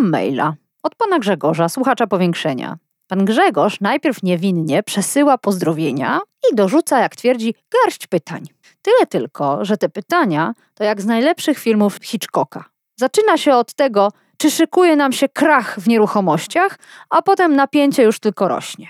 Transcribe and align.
Dostałam 0.00 0.10
maila 0.10 0.54
od 0.82 0.94
pana 0.94 1.18
Grzegorza, 1.18 1.68
słuchacza 1.68 2.06
powiększenia. 2.06 2.76
Pan 3.08 3.24
Grzegorz 3.24 3.80
najpierw 3.80 4.22
niewinnie 4.22 4.82
przesyła 4.82 5.38
pozdrowienia 5.38 6.20
i 6.52 6.54
dorzuca, 6.54 7.00
jak 7.00 7.16
twierdzi, 7.16 7.54
garść 7.70 8.06
pytań. 8.06 8.44
Tyle 8.82 9.06
tylko, 9.06 9.64
że 9.64 9.76
te 9.76 9.88
pytania 9.88 10.54
to 10.74 10.84
jak 10.84 11.00
z 11.00 11.06
najlepszych 11.06 11.58
filmów 11.58 11.98
Hitchcocka. 12.02 12.64
Zaczyna 12.96 13.36
się 13.36 13.54
od 13.54 13.74
tego, 13.74 14.08
czy 14.38 14.50
szykuje 14.50 14.96
nam 14.96 15.12
się 15.12 15.28
krach 15.28 15.80
w 15.80 15.88
nieruchomościach, 15.88 16.78
a 17.10 17.22
potem 17.22 17.56
napięcie 17.56 18.02
już 18.02 18.20
tylko 18.20 18.48
rośnie. 18.48 18.86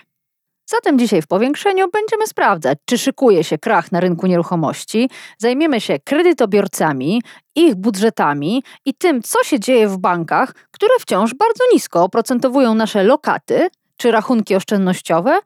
Zatem 0.71 0.99
dzisiaj 0.99 1.23
w 1.23 1.27
powiększeniu 1.27 1.91
będziemy 1.93 2.27
sprawdzać, 2.27 2.79
czy 2.85 2.99
szykuje 2.99 3.45
się 3.45 3.59
krach 3.59 3.93
na 3.93 4.01
rynku 4.01 4.27
nieruchomości, 4.27 5.11
zajmiemy 5.39 5.81
się 5.81 5.99
kredytobiorcami, 6.05 7.23
ich 7.55 7.75
budżetami 7.75 8.63
i 8.85 8.95
tym, 8.95 9.23
co 9.23 9.45
się 9.45 9.61
dzieje 9.61 9.89
w 9.89 9.99
bankach, 9.99 10.55
które 10.71 10.91
wciąż 11.01 11.35
bardzo 11.35 11.65
nisko 11.73 12.05
oprocentowują 12.05 12.75
nasze 12.75 13.03
lokaty 13.03 13.69
czy 13.97 14.11
rachunki 14.11 14.55
oszczędnościowe, 14.55 15.39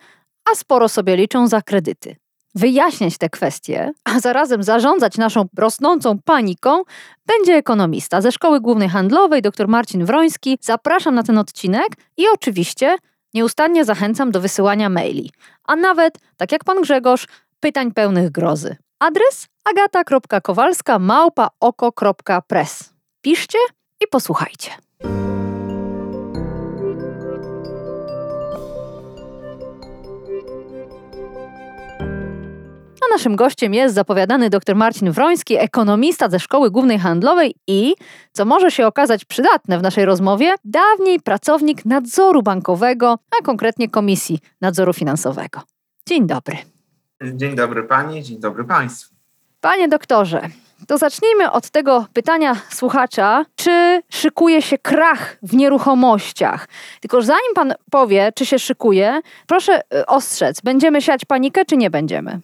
a 0.53 0.55
sporo 0.55 0.89
sobie 0.89 1.17
liczą 1.17 1.49
za 1.49 1.63
kredyty. 1.63 2.17
Wyjaśniać 2.55 3.19
te 3.19 3.29
kwestie, 3.29 3.93
a 4.05 4.21
zarazem 4.21 4.63
zarządzać 4.63 5.19
naszą 5.19 5.45
rosnącą 5.59 6.19
paniką, 6.25 6.83
będzie 7.27 7.55
ekonomista 7.55 8.21
ze 8.21 8.33
Szkoły 8.33 8.61
Głównej 8.61 8.89
Handlowej 8.89 9.43
dr 9.43 9.69
Marcin 9.69 10.05
Wroński. 10.05 10.59
Zapraszam 10.61 11.15
na 11.15 11.23
ten 11.23 11.39
odcinek 11.39 11.89
i 12.17 12.25
oczywiście 12.35 12.97
Nieustannie 13.35 13.85
zachęcam 13.85 14.31
do 14.31 14.41
wysyłania 14.41 14.89
maili, 14.89 15.31
a 15.65 15.77
nawet, 15.77 16.19
tak 16.37 16.53
jak 16.53 16.65
pan 16.65 16.83
Grzegorz, 16.83 17.27
pytań 17.61 17.93
pełnych 17.93 18.31
grozy. 18.31 18.77
Adres 18.99 19.47
agata.kowalska 19.65 20.99
Piszcie 23.23 23.59
i 24.05 24.07
posłuchajcie. 24.07 24.71
Naszym 33.15 33.37
gościem 33.37 33.75
jest 33.75 33.95
zapowiadany 33.95 34.51
dr 34.51 34.77
Marcin 34.77 35.11
Wroński, 35.11 35.57
ekonomista 35.57 36.29
ze 36.29 36.41
Szkoły 36.41 36.71
Głównej 36.71 36.99
Handlowej 36.99 37.55
i, 37.67 37.95
co 38.33 38.45
może 38.45 38.71
się 38.71 38.87
okazać 38.87 39.25
przydatne 39.25 39.79
w 39.79 39.83
naszej 39.83 40.05
rozmowie, 40.05 40.55
dawniej 40.65 41.21
pracownik 41.21 41.85
nadzoru 41.85 42.43
bankowego, 42.43 43.19
a 43.41 43.45
konkretnie 43.45 43.89
Komisji 43.89 44.39
Nadzoru 44.61 44.93
Finansowego. 44.93 45.61
Dzień 46.09 46.27
dobry. 46.27 46.57
Dzień 47.23 47.57
dobry 47.57 47.83
pani, 47.83 48.23
dzień 48.23 48.41
dobry 48.41 48.65
państwu. 48.65 49.15
Panie 49.61 49.89
doktorze, 49.89 50.49
to 50.89 50.99
zacznijmy 50.99 51.51
od 51.51 51.71
tego 51.71 52.07
pytania 52.13 52.57
słuchacza, 52.71 53.45
czy 53.57 54.03
szykuje 54.11 54.63
się 54.63 54.79
krach 54.79 55.37
w 55.43 55.55
nieruchomościach. 55.55 56.69
Tylko 57.01 57.23
zanim 57.23 57.55
pan 57.55 57.75
powie, 57.91 58.33
czy 58.35 58.47
się 58.47 58.59
szykuje, 58.59 59.21
proszę 59.47 59.81
y, 59.95 60.07
ostrzec, 60.07 60.61
będziemy 60.61 61.03
siać 61.03 61.25
panikę, 61.25 61.65
czy 61.65 61.77
nie 61.77 61.91
będziemy? 61.91 62.41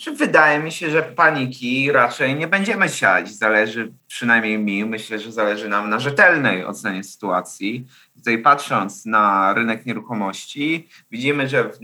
Znaczy, 0.00 0.16
wydaje 0.16 0.58
mi 0.58 0.72
się, 0.72 0.90
że 0.90 1.02
paniki 1.02 1.92
raczej 1.92 2.34
nie 2.34 2.48
będziemy 2.48 2.88
siać. 2.88 3.34
Zależy, 3.34 3.92
przynajmniej 4.06 4.58
mi, 4.58 4.84
myślę, 4.84 5.18
że 5.18 5.32
zależy 5.32 5.68
nam 5.68 5.90
na 5.90 5.98
rzetelnej 5.98 6.64
ocenie 6.64 7.04
sytuacji. 7.04 7.86
Tutaj 8.16 8.38
patrząc 8.38 9.06
na 9.06 9.54
rynek 9.54 9.86
nieruchomości, 9.86 10.88
widzimy, 11.10 11.48
że 11.48 11.64
w, 11.64 11.78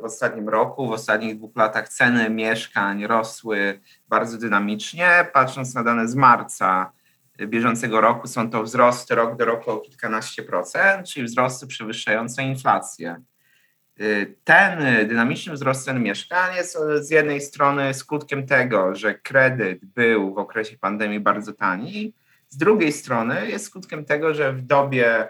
w 0.00 0.04
ostatnim 0.04 0.48
roku, 0.48 0.86
w 0.88 0.92
ostatnich 0.92 1.36
dwóch 1.36 1.56
latach 1.56 1.88
ceny 1.88 2.30
mieszkań 2.30 3.06
rosły 3.06 3.80
bardzo 4.08 4.38
dynamicznie. 4.38 5.26
Patrząc 5.32 5.74
na 5.74 5.82
dane 5.82 6.08
z 6.08 6.14
marca 6.14 6.92
bieżącego 7.46 8.00
roku, 8.00 8.28
są 8.28 8.50
to 8.50 8.62
wzrosty 8.62 9.14
rok 9.14 9.36
do 9.36 9.44
roku 9.44 9.70
o 9.70 9.80
kilkanaście 9.80 10.42
procent, 10.42 11.08
czyli 11.08 11.26
wzrosty 11.26 11.66
przewyższające 11.66 12.42
inflację. 12.42 13.22
Y, 14.00 14.34
ten 14.44 15.08
dynamiczny 15.08 15.52
wzrost 15.52 15.84
cen 15.84 16.02
mieszkań 16.02 16.56
jest 16.56 16.78
z 17.00 17.10
jednej 17.10 17.40
strony 17.40 17.94
skutkiem 17.94 18.46
tego, 18.46 18.94
że 18.94 19.14
kredyt 19.14 19.84
był 19.84 20.34
w 20.34 20.38
okresie 20.38 20.78
pandemii 20.78 21.20
bardzo 21.20 21.52
tani, 21.52 22.14
z 22.48 22.56
drugiej 22.56 22.92
strony 22.92 23.50
jest 23.50 23.66
skutkiem 23.66 24.04
tego, 24.04 24.34
że 24.34 24.52
w 24.52 24.62
dobie 24.62 25.28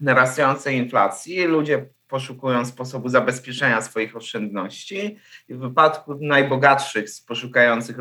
narastającej 0.00 0.76
inflacji 0.76 1.44
ludzie 1.44 1.86
poszukują 2.12 2.64
sposobu 2.64 3.08
zabezpieczenia 3.08 3.82
swoich 3.82 4.16
oszczędności 4.16 5.18
i 5.48 5.54
w 5.54 5.58
wypadku 5.58 6.18
najbogatszych 6.20 7.04
poszukających 7.28 7.96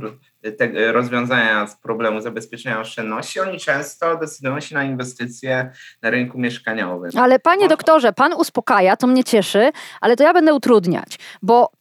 rozwiązania 0.91 1.67
z 1.67 1.77
problemu 1.77 2.21
zabezpieczenia 2.21 2.79
oszczędności, 2.79 3.39
oni 3.39 3.59
często 3.59 4.17
decydują 4.17 4.59
się 4.59 4.75
na 4.75 4.83
inwestycje 4.83 5.71
na 6.01 6.09
rynku 6.09 6.39
mieszkaniowym. 6.39 7.11
Ale 7.15 7.39
panie 7.39 7.67
doktorze, 7.67 8.13
pan 8.13 8.33
uspokaja, 8.33 8.97
to 8.97 9.07
mnie 9.07 9.23
cieszy, 9.23 9.71
ale 10.01 10.15
to 10.15 10.23
ja 10.23 10.33
będę 10.33 10.53
utrudniać, 10.53 11.19
bo 11.41 11.71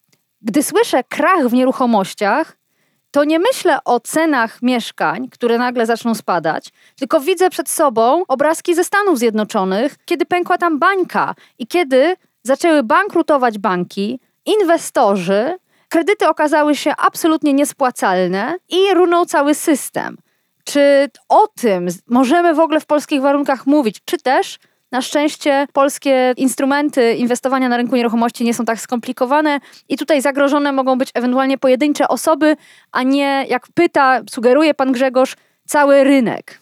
gdy 0.43 0.63
słyszę 0.63 1.05
krach 1.05 1.49
w 1.49 1.53
nieruchomościach, 1.53 2.60
to 3.11 3.25
nie 3.25 3.39
myślę 3.39 3.79
o 3.85 4.01
cenach 4.01 4.63
mieszkań, 4.63 5.29
które 5.29 5.59
nagle 5.59 5.87
zaczną 5.87 6.15
spadać, 6.15 6.69
tylko 6.99 7.21
widzę 7.21 7.51
przed 7.51 7.69
sobą 7.69 8.25
obrazki 8.29 8.75
ze 8.75 8.85
Stanów 8.85 9.19
Zjednoczonych, 9.19 9.97
kiedy 10.05 10.27
pękła 10.27 10.59
tam 10.59 10.79
bańka 10.79 11.35
i 11.59 11.67
kiedy 11.67 12.17
zaczęły 12.43 12.83
bankrutować 12.83 13.59
banki, 13.59 14.21
inwestorzy, 14.47 15.59
kredyty 15.89 16.29
okazały 16.29 16.77
się 16.77 16.93
absolutnie 16.97 17.53
niespłacalne 17.53 18.57
i 18.69 18.95
runął 18.95 19.27
cały 19.27 19.55
system. 19.55 20.17
Czy 20.65 21.11
o 21.29 21.47
tym 21.47 21.87
możemy 22.07 22.55
w 22.55 22.61
ogóle 22.61 22.81
w 22.81 22.87
polskich 22.87 23.21
warunkach 23.21 23.67
mówić, 23.67 24.01
czy 24.05 24.19
też 24.19 24.59
na 24.93 25.03
szczęście 25.03 25.67
polskie 25.73 26.35
instrumenty 26.37 27.15
inwestowania 27.15 27.69
na 27.69 27.77
rynku 27.77 27.97
nieruchomości 27.97 28.45
nie 28.45 28.55
są 28.55 28.65
tak 28.65 28.81
skomplikowane 28.81 29.61
i 29.89 29.97
tutaj 29.97 30.23
zagrożone 30.23 30.73
mogą 30.73 30.99
być 30.99 31.11
ewentualnie 31.15 31.59
pojedyncze 31.59 32.09
osoby, 32.09 32.57
a 32.93 33.03
nie, 33.03 33.47
jak 33.49 33.67
pyta, 33.75 34.21
sugeruje 34.31 34.75
pan 34.75 34.93
Grzegorz, 34.93 35.37
cały 35.67 36.05
rynek. 36.05 36.61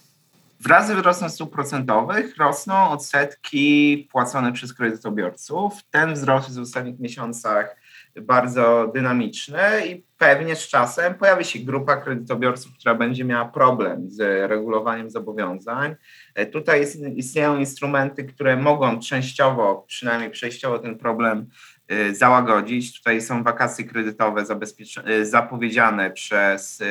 Wraz 0.61 0.87
ze 0.87 0.97
wzrostem 0.97 1.31
stóp 1.31 1.53
procentowych 1.53 2.37
rosną 2.37 2.91
odsetki 2.91 4.09
płacone 4.12 4.53
przez 4.53 4.75
kredytobiorców. 4.75 5.72
Ten 5.91 6.15
wzrost 6.15 6.59
w 6.59 6.62
ostatnich 6.62 7.00
miesiącach 7.00 7.77
bardzo 8.21 8.91
dynamiczny 8.95 9.87
i 9.87 10.09
pewnie 10.19 10.56
z 10.56 10.69
czasem 10.69 11.15
pojawi 11.15 11.45
się 11.45 11.59
grupa 11.59 11.97
kredytobiorców, 11.97 12.73
która 12.79 12.95
będzie 12.95 13.25
miała 13.25 13.45
problem 13.45 14.11
z 14.11 14.51
regulowaniem 14.51 15.11
zobowiązań. 15.11 15.95
E, 16.34 16.47
tutaj 16.47 16.87
istnieją 17.17 17.59
instrumenty, 17.59 18.25
które 18.25 18.56
mogą 18.56 19.01
częściowo, 19.01 19.84
przynajmniej 19.87 20.31
przejściowo 20.31 20.79
ten 20.79 20.99
problem 20.99 21.47
e, 21.89 22.15
załagodzić. 22.15 22.99
Tutaj 22.99 23.21
są 23.21 23.43
wakacje 23.43 23.84
kredytowe 23.84 24.45
e, 25.05 25.25
zapowiedziane 25.25 26.11
przez 26.11 26.83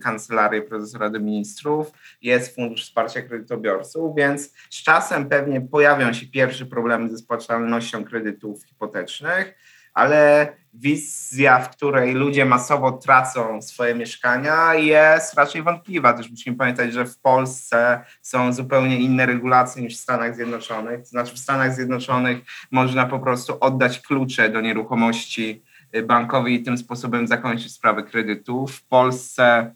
Kancelarię 0.00 0.62
Prezesa 0.62 0.98
Rady 0.98 1.20
Ministrów, 1.20 1.92
jest 2.22 2.54
Fundusz 2.54 2.82
Wsparcia 2.82 3.22
Kredytobiorców, 3.22 4.16
więc 4.16 4.52
z 4.70 4.82
czasem 4.82 5.28
pewnie 5.28 5.60
pojawią 5.60 6.12
się 6.12 6.26
pierwsze 6.26 6.66
problemy 6.66 7.08
ze 7.08 7.18
spłacalnością 7.18 8.04
kredytów 8.04 8.64
hipotecznych 8.64 9.54
ale 9.96 10.52
wizja, 10.74 11.58
w 11.58 11.70
której 11.70 12.14
ludzie 12.14 12.44
masowo 12.44 12.92
tracą 12.92 13.62
swoje 13.62 13.94
mieszkania, 13.94 14.74
jest 14.74 15.34
raczej 15.34 15.62
wątpliwa. 15.62 16.12
Też 16.12 16.30
musimy 16.30 16.56
pamiętać, 16.56 16.92
że 16.92 17.06
w 17.06 17.18
Polsce 17.18 18.00
są 18.22 18.52
zupełnie 18.52 19.00
inne 19.00 19.26
regulacje 19.26 19.82
niż 19.82 19.96
w 19.96 20.00
Stanach 20.00 20.34
Zjednoczonych. 20.34 21.00
To 21.00 21.06
znaczy, 21.06 21.34
w 21.34 21.38
Stanach 21.38 21.74
Zjednoczonych 21.74 22.38
można 22.70 23.06
po 23.06 23.18
prostu 23.18 23.56
oddać 23.60 24.00
klucze 24.00 24.48
do 24.48 24.60
nieruchomości 24.60 25.62
bankowej 26.06 26.54
i 26.54 26.62
tym 26.62 26.78
sposobem 26.78 27.26
zakończyć 27.26 27.72
sprawę 27.72 28.02
kredytu. 28.02 28.66
W 28.66 28.84
Polsce 28.84 29.74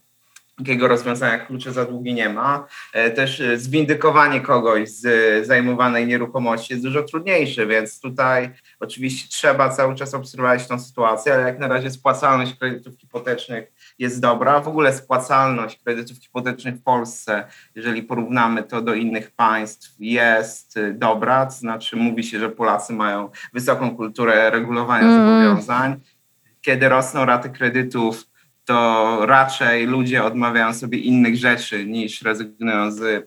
takiego 0.60 0.88
rozwiązania 0.88 1.38
klucze 1.38 1.72
za 1.72 1.84
długi 1.84 2.14
nie 2.14 2.28
ma. 2.28 2.66
E, 2.92 3.10
też 3.10 3.40
e, 3.40 3.58
zwindykowanie 3.58 4.40
kogoś 4.40 4.88
z 4.88 5.46
zajmowanej 5.46 6.06
nieruchomości 6.06 6.72
jest 6.72 6.84
dużo 6.84 7.02
trudniejsze, 7.02 7.66
więc 7.66 8.00
tutaj 8.00 8.50
oczywiście 8.80 9.28
trzeba 9.28 9.68
cały 9.68 9.94
czas 9.94 10.14
obserwować 10.14 10.66
tą 10.66 10.78
sytuację, 10.78 11.34
ale 11.34 11.42
jak 11.42 11.58
na 11.58 11.68
razie 11.68 11.90
spłacalność 11.90 12.54
kredytów 12.54 12.94
hipotecznych 13.00 13.72
jest 13.98 14.20
dobra. 14.20 14.60
W 14.60 14.68
ogóle 14.68 14.92
spłacalność 14.92 15.78
kredytów 15.84 16.18
hipotecznych 16.18 16.74
w 16.74 16.82
Polsce, 16.82 17.44
jeżeli 17.74 18.02
porównamy 18.02 18.62
to 18.62 18.82
do 18.82 18.94
innych 18.94 19.30
państw, 19.30 19.94
jest 19.98 20.78
dobra. 20.94 21.46
To 21.46 21.52
znaczy 21.52 21.96
mówi 21.96 22.24
się, 22.24 22.38
że 22.38 22.48
Polacy 22.48 22.92
mają 22.92 23.30
wysoką 23.52 23.96
kulturę 23.96 24.50
regulowania 24.50 25.04
mm. 25.04 25.14
zobowiązań. 25.14 26.00
Kiedy 26.60 26.88
rosną 26.88 27.24
raty 27.24 27.50
kredytów, 27.50 28.29
to 28.70 29.26
raczej 29.26 29.86
ludzie 29.86 30.24
odmawiają 30.24 30.74
sobie 30.74 30.98
innych 30.98 31.36
rzeczy 31.36 31.86
niż 31.86 32.22
rezygnują, 32.22 32.90
z, 32.90 33.26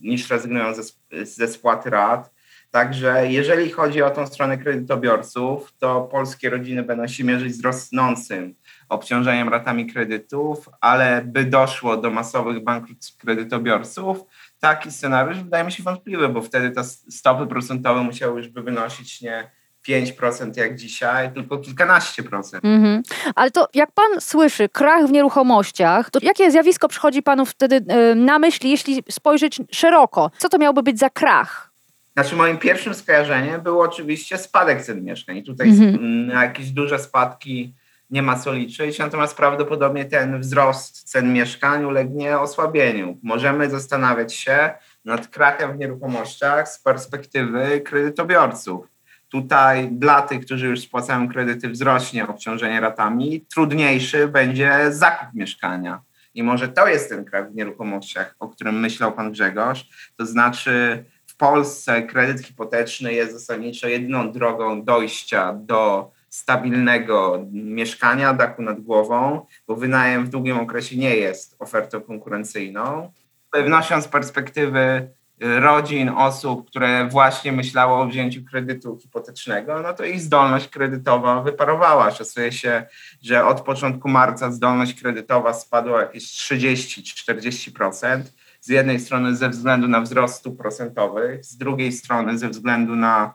niż 0.00 0.30
rezygnują 0.30 0.74
ze, 0.74 0.82
ze 1.24 1.48
spłaty 1.48 1.90
rat. 1.90 2.34
Także 2.70 3.32
jeżeli 3.32 3.70
chodzi 3.70 4.02
o 4.02 4.10
tą 4.10 4.26
stronę 4.26 4.58
kredytobiorców, 4.58 5.72
to 5.78 6.00
polskie 6.02 6.50
rodziny 6.50 6.82
będą 6.82 7.06
się 7.06 7.24
mierzyć 7.24 7.54
z 7.54 7.64
rosnącym 7.64 8.54
obciążeniem 8.88 9.48
ratami 9.48 9.86
kredytów, 9.86 10.68
ale 10.80 11.22
by 11.26 11.44
doszło 11.44 11.96
do 11.96 12.10
masowych 12.10 12.64
bankructw 12.64 13.16
kredytobiorców, 13.16 14.18
taki 14.60 14.90
scenariusz 14.90 15.38
wydaje 15.38 15.64
mi 15.64 15.72
się 15.72 15.82
wątpliwy, 15.82 16.28
bo 16.28 16.42
wtedy 16.42 16.70
te 16.70 16.84
stopy 16.84 17.46
procentowe 17.46 18.02
musiały 18.02 18.38
już 18.38 18.48
by 18.48 18.62
wynosić 18.62 19.20
nie 19.20 19.50
5% 19.88 20.56
jak 20.56 20.76
dzisiaj, 20.76 21.32
tylko 21.32 21.58
kilkanaście 21.58 22.22
procent. 22.22 22.64
Mhm. 22.64 23.02
Ale 23.34 23.50
to 23.50 23.68
jak 23.74 23.92
pan 23.92 24.20
słyszy 24.20 24.68
krach 24.68 25.06
w 25.06 25.12
nieruchomościach, 25.12 26.10
to 26.10 26.18
jakie 26.22 26.50
zjawisko 26.50 26.88
przychodzi 26.88 27.22
panu 27.22 27.46
wtedy 27.46 27.80
na 28.16 28.38
myśl, 28.38 28.66
jeśli 28.66 29.02
spojrzeć 29.10 29.60
szeroko? 29.70 30.30
Co 30.38 30.48
to 30.48 30.58
miałby 30.58 30.82
być 30.82 30.98
za 30.98 31.10
krach? 31.10 31.70
Znaczy 32.14 32.36
moim 32.36 32.58
pierwszym 32.58 32.94
skojarzeniem 32.94 33.60
był 33.60 33.80
oczywiście 33.80 34.38
spadek 34.38 34.82
cen 34.82 35.04
mieszkań. 35.04 35.42
Tutaj 35.42 35.68
mhm. 35.68 36.26
na 36.26 36.44
jakieś 36.44 36.70
duże 36.70 36.98
spadki 36.98 37.74
nie 38.10 38.22
ma 38.22 38.38
co 38.38 38.52
liczyć, 38.52 38.98
natomiast 38.98 39.36
prawdopodobnie 39.36 40.04
ten 40.04 40.40
wzrost 40.40 41.10
cen 41.10 41.32
mieszkań 41.32 41.84
ulegnie 41.84 42.38
osłabieniu. 42.38 43.18
Możemy 43.22 43.70
zastanawiać 43.70 44.34
się 44.34 44.70
nad 45.04 45.28
krachem 45.28 45.72
w 45.72 45.78
nieruchomościach 45.78 46.68
z 46.68 46.78
perspektywy 46.78 47.80
kredytobiorców. 47.80 48.93
Tutaj 49.34 49.88
dla 49.90 50.22
tych, 50.22 50.44
którzy 50.44 50.66
już 50.66 50.80
spłacają 50.80 51.28
kredyty, 51.28 51.68
wzrośnie 51.68 52.28
obciążenie 52.28 52.80
ratami, 52.80 53.46
trudniejszy 53.54 54.28
będzie 54.28 54.92
zakup 54.92 55.28
mieszkania. 55.34 56.02
I 56.34 56.42
może 56.42 56.68
to 56.68 56.88
jest 56.88 57.08
ten 57.08 57.24
krach 57.24 57.50
w 57.50 57.54
nieruchomościach, 57.54 58.34
o 58.38 58.48
którym 58.48 58.80
myślał 58.80 59.12
pan 59.12 59.32
Grzegorz. 59.32 59.88
To 60.16 60.26
znaczy, 60.26 61.04
w 61.26 61.36
Polsce 61.36 62.02
kredyt 62.02 62.46
hipoteczny 62.46 63.12
jest 63.12 63.32
zasadniczo 63.32 63.88
jedną 63.88 64.32
drogą 64.32 64.84
dojścia 64.84 65.52
do 65.52 66.10
stabilnego 66.28 67.46
mieszkania, 67.52 68.34
dachu 68.34 68.62
nad 68.62 68.80
głową, 68.80 69.46
bo 69.66 69.76
wynajem 69.76 70.24
w 70.24 70.28
długim 70.28 70.58
okresie 70.58 70.96
nie 70.96 71.16
jest 71.16 71.56
ofertą 71.58 72.00
konkurencyjną. 72.00 73.12
Pewnością 73.50 74.02
z 74.02 74.08
perspektywy 74.08 75.08
rodzin, 75.40 76.08
osób, 76.08 76.66
które 76.70 77.08
właśnie 77.08 77.52
myślały 77.52 77.92
o 77.92 78.06
wzięciu 78.06 78.44
kredytu 78.44 78.98
hipotecznego, 79.02 79.82
no 79.82 79.94
to 79.94 80.04
ich 80.04 80.20
zdolność 80.20 80.68
kredytowa 80.68 81.42
wyparowała. 81.42 82.10
Szacuje 82.10 82.52
się, 82.52 82.86
że 83.22 83.46
od 83.46 83.60
początku 83.60 84.08
marca 84.08 84.50
zdolność 84.50 85.02
kredytowa 85.02 85.52
spadła 85.52 86.00
jakieś 86.00 86.24
30-40%. 86.24 88.22
Z 88.60 88.68
jednej 88.68 89.00
strony 89.00 89.36
ze 89.36 89.48
względu 89.48 89.88
na 89.88 90.00
wzrost 90.00 90.34
stóp 90.34 90.58
procentowych, 90.58 91.44
z 91.44 91.56
drugiej 91.56 91.92
strony 91.92 92.38
ze 92.38 92.48
względu 92.48 92.96
na 92.96 93.34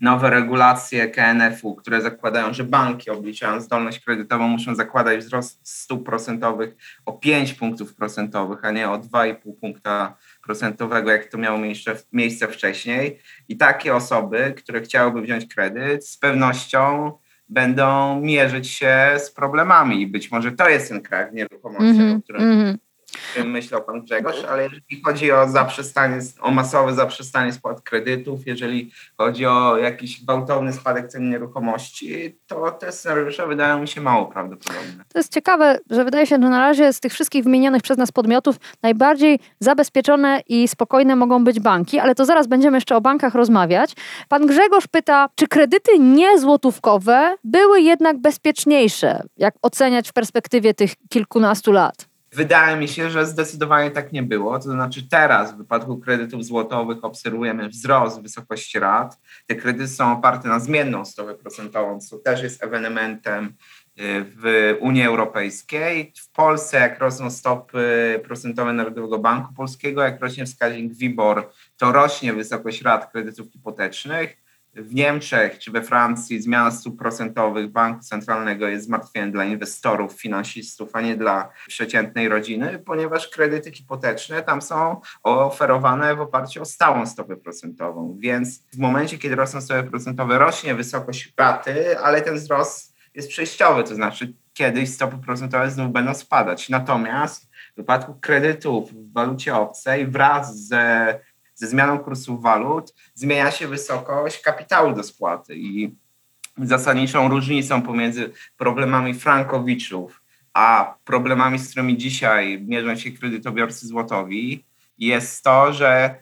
nowe 0.00 0.30
regulacje 0.30 1.08
KNF-u, 1.08 1.74
które 1.74 2.00
zakładają, 2.00 2.52
że 2.52 2.64
banki 2.64 3.10
obliczając 3.10 3.64
zdolność 3.64 4.00
kredytową 4.00 4.48
muszą 4.48 4.74
zakładać 4.74 5.18
wzrost 5.18 5.68
stóp 5.68 6.06
procentowych 6.06 6.76
o 7.06 7.12
5 7.12 7.54
punktów 7.54 7.94
procentowych, 7.94 8.64
a 8.64 8.70
nie 8.70 8.90
o 8.90 8.98
2,5 8.98 9.34
punkta 9.60 10.16
procentowego, 10.50 11.10
jak 11.10 11.24
to 11.24 11.38
miało 11.38 11.58
miejsce, 11.58 11.96
miejsce 12.12 12.48
wcześniej. 12.48 13.18
I 13.48 13.56
takie 13.56 13.94
osoby, 13.94 14.54
które 14.56 14.80
chciałyby 14.80 15.22
wziąć 15.22 15.54
kredyt, 15.54 16.08
z 16.08 16.18
pewnością 16.18 17.12
będą 17.48 18.20
mierzyć 18.20 18.68
się 18.68 18.96
z 19.18 19.30
problemami. 19.30 20.02
I 20.02 20.06
być 20.06 20.30
może 20.30 20.52
to 20.52 20.68
jest 20.68 20.88
ten 20.88 21.02
kraj 21.02 21.30
w 21.30 21.34
nieruchomościach, 21.34 21.96
mm 21.96 22.12
-hmm, 22.12 22.18
o 22.18 22.22
którym 22.22 22.42
mm 22.42 22.58
-hmm 22.58 22.89
myślał 23.44 23.84
pan 23.84 24.02
Grzegorz, 24.02 24.44
ale 24.44 24.62
jeżeli 24.62 25.02
chodzi 25.04 25.32
o 25.32 25.48
zaprzestanie, 25.48 26.20
o 26.40 26.50
masowe 26.50 26.94
zaprzestanie 26.94 27.52
spłat 27.52 27.80
kredytów, 27.80 28.46
jeżeli 28.46 28.90
chodzi 29.18 29.46
o 29.46 29.76
jakiś 29.76 30.24
gwałtowny 30.24 30.72
spadek 30.72 31.08
cen 31.08 31.30
nieruchomości, 31.30 32.38
to 32.46 32.70
te 32.70 32.92
scenariusze 32.92 33.46
wydają 33.46 33.78
mi 33.78 33.88
się 33.88 34.00
mało 34.00 34.26
prawdopodobne. 34.26 35.04
To 35.08 35.18
jest 35.18 35.34
ciekawe, 35.34 35.78
że 35.90 36.04
wydaje 36.04 36.26
się, 36.26 36.36
że 36.36 36.48
na 36.48 36.58
razie 36.58 36.92
z 36.92 37.00
tych 37.00 37.12
wszystkich 37.12 37.44
wymienionych 37.44 37.82
przez 37.82 37.98
nas 37.98 38.12
podmiotów 38.12 38.56
najbardziej 38.82 39.38
zabezpieczone 39.60 40.42
i 40.48 40.68
spokojne 40.68 41.16
mogą 41.16 41.44
być 41.44 41.60
banki, 41.60 41.98
ale 41.98 42.14
to 42.14 42.24
zaraz 42.24 42.46
będziemy 42.46 42.76
jeszcze 42.76 42.96
o 42.96 43.00
bankach 43.00 43.34
rozmawiać. 43.34 43.92
Pan 44.28 44.46
Grzegorz 44.46 44.86
pyta, 44.86 45.28
czy 45.34 45.48
kredyty 45.48 45.98
niezłotówkowe 45.98 47.36
były 47.44 47.80
jednak 47.80 48.18
bezpieczniejsze, 48.18 49.22
jak 49.36 49.54
oceniać 49.62 50.08
w 50.08 50.12
perspektywie 50.12 50.74
tych 50.74 50.92
kilkunastu 51.08 51.72
lat? 51.72 52.09
Wydaje 52.32 52.76
mi 52.76 52.88
się, 52.88 53.10
że 53.10 53.26
zdecydowanie 53.26 53.90
tak 53.90 54.12
nie 54.12 54.22
było. 54.22 54.58
To 54.58 54.62
znaczy 54.62 55.08
teraz 55.08 55.54
w 55.54 55.56
wypadku 55.56 55.98
kredytów 55.98 56.44
złotowych 56.44 57.04
obserwujemy 57.04 57.68
wzrost 57.68 58.22
wysokości 58.22 58.78
rat. 58.78 59.18
Te 59.46 59.54
kredyty 59.54 59.88
są 59.88 60.12
oparte 60.12 60.48
na 60.48 60.60
zmienną 60.60 61.04
stopę 61.04 61.34
procentową, 61.34 62.00
co 62.00 62.18
też 62.18 62.42
jest 62.42 62.62
ewenementem 62.62 63.44
y, 63.44 63.50
w 64.36 64.74
Unii 64.80 65.02
Europejskiej. 65.02 66.12
W 66.16 66.30
Polsce, 66.30 66.80
jak 66.80 66.98
rosną 66.98 67.30
stopy 67.30 68.20
procentowe 68.24 68.72
Narodowego 68.72 69.18
Banku 69.18 69.54
Polskiego, 69.54 70.02
jak 70.02 70.20
rośnie 70.20 70.46
wskaźnik 70.46 70.92
WIBOR, 70.92 71.50
to 71.76 71.92
rośnie 71.92 72.32
wysokość 72.32 72.82
rat 72.82 73.12
kredytów 73.12 73.52
hipotecznych 73.52 74.39
w 74.74 74.94
Niemczech 74.94 75.58
czy 75.58 75.70
we 75.70 75.82
Francji 75.82 76.42
zmiana 76.42 76.70
stóp 76.70 76.98
procentowych 76.98 77.70
banku 77.70 78.00
centralnego 78.00 78.68
jest 78.68 78.84
zmartwieniem 78.86 79.32
dla 79.32 79.44
inwestorów, 79.44 80.12
finansistów, 80.12 80.96
a 80.96 81.00
nie 81.00 81.16
dla 81.16 81.50
przeciętnej 81.66 82.28
rodziny, 82.28 82.82
ponieważ 82.86 83.28
kredyty 83.28 83.72
hipoteczne 83.72 84.42
tam 84.42 84.62
są 84.62 85.00
oferowane 85.22 86.16
w 86.16 86.20
oparciu 86.20 86.62
o 86.62 86.64
stałą 86.64 87.06
stopę 87.06 87.36
procentową. 87.36 88.16
Więc 88.18 88.66
w 88.72 88.78
momencie, 88.78 89.18
kiedy 89.18 89.36
rosną 89.36 89.60
stopy 89.60 89.90
procentowe, 89.90 90.38
rośnie 90.38 90.74
wysokość 90.74 91.34
raty, 91.36 91.98
ale 91.98 92.22
ten 92.22 92.34
wzrost 92.34 92.94
jest 93.14 93.28
przejściowy, 93.28 93.84
to 93.84 93.94
znaczy 93.94 94.34
kiedyś 94.52 94.94
stopy 94.94 95.18
procentowe 95.18 95.70
znów 95.70 95.92
będą 95.92 96.14
spadać. 96.14 96.68
Natomiast 96.68 97.50
w 97.72 97.76
wypadku 97.76 98.14
kredytów 98.14 98.92
w 98.92 99.12
walucie 99.12 99.54
obcej 99.54 100.06
wraz 100.06 100.66
ze 100.66 101.14
ze 101.60 101.66
zmianą 101.66 101.98
kursów 101.98 102.42
walut 102.42 102.94
zmienia 103.14 103.50
się 103.50 103.68
wysokość 103.68 104.42
kapitału 104.42 104.92
do 104.92 105.02
spłaty 105.02 105.56
i 105.56 105.94
zasadniczą 106.58 107.28
różnicą 107.28 107.82
pomiędzy 107.82 108.32
problemami 108.56 109.14
frankowiczów 109.14 110.22
a 110.54 110.94
problemami, 111.04 111.58
z 111.58 111.70
którymi 111.70 111.96
dzisiaj 111.96 112.60
mierzą 112.66 112.96
się 112.96 113.10
kredytobiorcy 113.10 113.86
złotowi, 113.86 114.64
jest 114.98 115.44
to, 115.44 115.72
że 115.72 116.14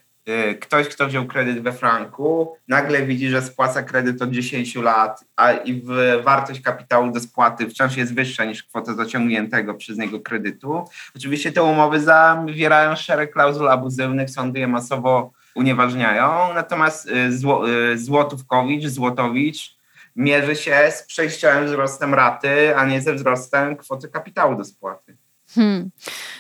ktoś, 0.61 0.89
kto 0.89 1.07
wziął 1.07 1.27
kredyt 1.27 1.63
we 1.63 1.73
franku, 1.73 2.57
nagle 2.69 3.03
widzi, 3.03 3.29
że 3.29 3.43
spłaca 3.43 3.83
kredyt 3.83 4.23
od 4.23 4.31
10 4.31 4.75
lat, 4.75 5.25
a 5.37 5.53
i 5.53 5.83
wartość 6.25 6.61
kapitału 6.61 7.11
do 7.13 7.21
spłaty 7.21 7.69
wciąż 7.69 7.97
jest 7.97 8.15
wyższa 8.15 8.45
niż 8.45 8.63
kwota 8.63 8.95
zaciągniętego 8.95 9.75
przez 9.75 9.99
niego 9.99 10.21
kredytu. 10.21 10.85
Oczywiście 11.17 11.53
te 11.53 11.63
umowy 11.63 12.01
zawierają 12.01 12.97
szereg 12.97 13.33
klauzul 13.33 13.69
abuzywnych, 13.69 14.31
sądy 14.31 14.61
je 14.61 14.69
masowo 14.69 15.33
unieważniają, 15.55 16.55
natomiast 16.55 17.09
y, 17.09 17.39
zło, 17.39 17.71
y, 17.71 17.99
Złotówkowicz, 17.99 18.87
Złotowicz 18.87 19.79
mierzy 20.17 20.57
się 20.57 20.91
z 20.91 21.03
przejściowym 21.03 21.67
wzrostem 21.67 22.15
raty, 22.15 22.77
a 22.77 22.85
nie 22.85 23.01
ze 23.01 23.15
wzrostem 23.15 23.77
kwoty 23.77 24.09
kapitału 24.09 24.57
do 24.57 24.65
spłaty. 24.65 25.17
Hmm. 25.55 25.91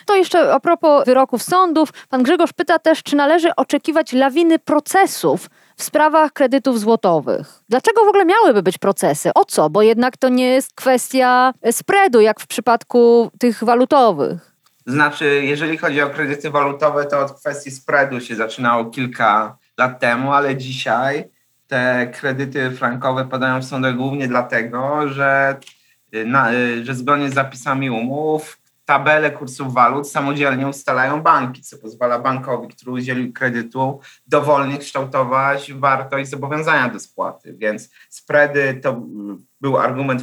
To 0.06 0.16
jeszcze 0.16 0.54
a 0.54 0.60
propos 0.60 1.04
wyroków 1.04 1.42
sądów. 1.42 1.92
Pan 2.08 2.22
Grzegorz 2.22 2.52
pyta 2.52 2.78
też, 2.78 3.02
czy 3.02 3.16
należy 3.16 3.54
oczekiwać 3.56 4.12
lawiny 4.12 4.58
procesów 4.58 5.50
w 5.76 5.82
sprawach 5.82 6.32
kredytów 6.32 6.80
złotowych. 6.80 7.46
Dlaczego 7.68 8.04
w 8.04 8.08
ogóle 8.08 8.24
miałyby 8.24 8.62
być 8.62 8.78
procesy? 8.78 9.30
O 9.34 9.44
co? 9.44 9.70
Bo 9.70 9.82
jednak 9.82 10.16
to 10.16 10.28
nie 10.28 10.46
jest 10.46 10.74
kwestia 10.74 11.52
spreadu, 11.70 12.20
jak 12.20 12.40
w 12.40 12.46
przypadku 12.46 13.30
tych 13.38 13.64
walutowych. 13.64 14.54
Znaczy, 14.86 15.40
jeżeli 15.44 15.78
chodzi 15.78 16.02
o 16.02 16.10
kredyty 16.10 16.50
walutowe, 16.50 17.04
to 17.04 17.20
od 17.20 17.32
kwestii 17.32 17.70
spreadu 17.70 18.20
się 18.20 18.36
zaczynało 18.36 18.84
kilka 18.84 19.58
lat 19.78 20.00
temu, 20.00 20.32
ale 20.32 20.56
dzisiaj 20.56 21.24
te 21.66 22.12
kredyty 22.20 22.70
frankowe 22.70 23.24
padają 23.24 23.60
w 23.60 23.64
sądach 23.64 23.96
głównie 23.96 24.28
dlatego, 24.28 25.08
że, 25.08 25.56
na, 26.26 26.50
że 26.82 26.94
zgodnie 26.94 27.30
z 27.30 27.34
zapisami 27.34 27.90
umów 27.90 28.57
tabelę 28.88 29.30
kursów 29.30 29.74
walut 29.74 30.10
samodzielnie 30.10 30.68
ustalają 30.68 31.22
banki, 31.22 31.62
co 31.62 31.78
pozwala 31.78 32.18
bankowi, 32.18 32.68
który 32.68 32.92
udzielił 32.92 33.32
kredytu, 33.32 34.00
dowolnie 34.26 34.78
kształtować 34.78 35.72
wartość 35.72 36.30
zobowiązania 36.30 36.88
do 36.88 37.00
spłaty. 37.00 37.54
Więc 37.54 37.90
spready 38.08 38.80
to 38.82 39.02
był 39.60 39.78
argument 39.78 40.22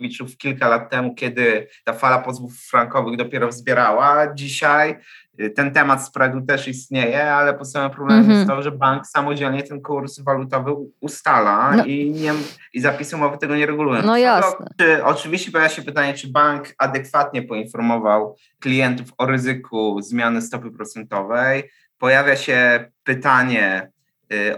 frankowiczów 0.00 0.36
kilka 0.36 0.68
lat 0.68 0.90
temu, 0.90 1.14
kiedy 1.14 1.68
ta 1.84 1.92
fala 1.92 2.18
pozwów 2.18 2.52
frankowych 2.56 3.16
dopiero 3.16 3.48
wzbierała. 3.48 4.34
Dzisiaj 4.34 4.96
Y, 5.40 5.50
ten 5.50 5.70
temat 5.70 6.06
spreadu 6.06 6.40
też 6.40 6.68
istnieje, 6.68 7.34
ale 7.34 7.54
podstawowym 7.54 7.96
problemem 7.96 8.24
mm 8.24 8.36
-hmm. 8.36 8.38
jest 8.38 8.50
to, 8.50 8.62
że 8.62 8.72
bank 8.72 9.06
samodzielnie 9.06 9.62
ten 9.62 9.80
kurs 9.82 10.20
walutowy 10.20 10.72
ustala 11.00 11.76
no. 11.76 11.84
i, 11.84 12.10
nie, 12.10 12.32
i 12.72 12.80
zapisy 12.80 13.16
umowy 13.16 13.38
tego 13.38 13.56
nie 13.56 13.66
regulują. 13.66 14.02
No 14.02 14.16
jasne. 14.16 14.66
Czy, 14.78 15.04
oczywiście 15.04 15.52
pojawia 15.52 15.70
się 15.70 15.82
pytanie, 15.82 16.14
czy 16.14 16.28
bank 16.28 16.74
adekwatnie 16.78 17.42
poinformował 17.42 18.36
klientów 18.60 19.08
o 19.18 19.26
ryzyku 19.26 20.02
zmiany 20.02 20.42
stopy 20.42 20.70
procentowej. 20.70 21.70
Pojawia 21.98 22.36
się 22.36 22.90
pytanie, 23.04 23.90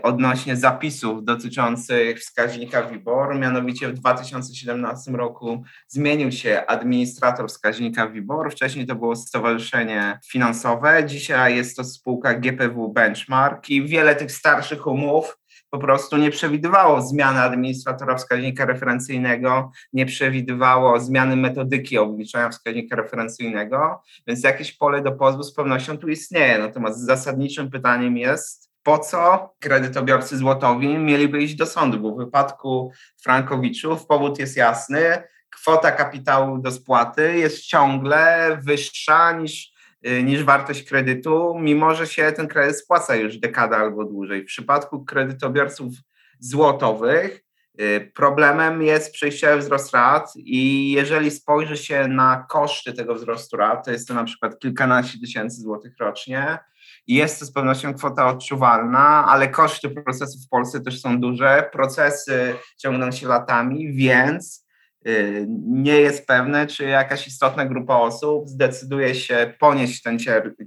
odnośnie 0.03 0.57
zapisów 0.57 1.25
dotyczących 1.25 2.19
wskaźnika 2.19 2.83
WIBOR. 2.83 3.39
Mianowicie 3.39 3.89
w 3.89 3.93
2017 3.93 5.13
roku 5.13 5.63
zmienił 5.89 6.33
się 6.33 6.63
administrator 6.67 7.49
wskaźnika 7.49 8.09
WIBOR. 8.09 8.53
Wcześniej 8.53 8.87
to 8.87 8.95
było 8.95 9.17
Stowarzyszenie 9.17 10.19
Finansowe, 10.31 11.05
dzisiaj 11.07 11.57
jest 11.57 11.77
to 11.77 11.85
spółka 11.85 12.35
GPW 12.35 12.93
Benchmark 12.93 13.71
i 13.71 13.87
wiele 13.89 14.17
tych 14.17 14.33
starszych 14.33 14.87
umów 14.87 15.39
po 15.73 15.79
prostu 15.79 16.17
nie 16.17 16.31
przewidywało 16.31 17.03
zmiany 17.03 17.41
administratora 17.41 18.17
wskaźnika 18.17 18.65
referencyjnego, 18.65 19.71
nie 19.93 20.07
przewidywało 20.07 21.01
zmiany 21.01 21.37
metodyki 21.37 21.99
obliczania 21.99 22.49
wskaźnika 22.49 22.97
referencyjnego, 22.97 24.03
więc 24.27 24.45
jakieś 24.45 24.73
pole 24.73 25.03
do 25.03 25.13
pozwu 25.13 25.43
z 25.43 25.55
pewnością 25.55 25.99
tu 25.99 26.09
istnieje. 26.09 26.59
Natomiast 26.59 27.07
zasadniczym 27.07 27.71
pytaniem 27.71 28.17
jest, 28.17 28.72
po 28.83 28.99
co 28.99 29.55
kredytobiorcy 29.61 30.37
złotowi 30.37 30.99
mieliby 30.99 31.43
iść 31.43 31.55
do 31.55 31.67
sądu, 31.67 32.01
bo 32.01 32.15
w 32.15 32.19
wypadku 32.19 32.93
Frankowiczów 33.23 34.07
powód 34.07 34.39
jest 34.39 34.57
jasny, 34.57 35.23
kwota 35.51 35.93
kapitału 35.93 36.59
do 36.59 36.71
spłaty 36.71 37.39
jest 37.39 37.61
ciągle 37.61 38.59
wyższa 38.63 39.33
niż, 39.33 39.73
y, 40.07 40.23
niż 40.23 40.45
wartość 40.45 40.83
kredytu, 40.83 41.59
mimo 41.59 41.95
że 41.95 42.07
się 42.07 42.33
ten 42.33 42.49
kredyt 42.49 42.79
spłaca 42.79 43.17
już 43.17 43.39
dekada 43.39 43.77
albo 43.77 44.05
dłużej. 44.05 44.43
W 44.43 44.47
przypadku 44.47 45.05
kredytobiorców 45.05 45.93
złotowych 46.39 47.45
y, 47.81 48.13
problemem 48.15 48.83
jest 48.83 49.13
przejściowy 49.13 49.59
wzrost 49.59 49.95
rat 49.95 50.33
i 50.37 50.93
jeżeli 50.93 51.31
spojrzy 51.31 51.77
się 51.77 52.09
na 52.09 52.47
koszty 52.49 52.93
tego 52.93 53.15
wzrostu 53.15 53.57
rat, 53.57 53.85
to 53.85 53.91
jest 53.91 54.09
to 54.09 54.15
na 54.15 54.25
przykład 54.25 54.59
kilkanaście 54.59 55.19
tysięcy 55.21 55.61
złotych 55.61 55.99
rocznie, 55.99 56.59
jest 57.07 57.41
to 57.41 57.47
z 57.47 57.53
pewnością 57.53 57.95
kwota 57.95 58.27
odczuwalna, 58.27 59.27
ale 59.27 59.49
koszty 59.49 59.91
procesów 59.91 60.47
w 60.47 60.49
Polsce 60.49 60.81
też 60.81 61.01
są 61.01 61.21
duże. 61.21 61.69
Procesy 61.73 62.55
ciągną 62.77 63.11
się 63.11 63.29
latami, 63.29 63.93
więc 63.93 64.67
y, 65.07 65.47
nie 65.67 66.01
jest 66.01 66.27
pewne, 66.27 66.67
czy 66.67 66.85
jakaś 66.85 67.27
istotna 67.27 67.67
grupa 67.67 67.97
osób 67.97 68.49
zdecyduje 68.49 69.15
się 69.15 69.55
ponieść 69.59 70.03
ten 70.03 70.19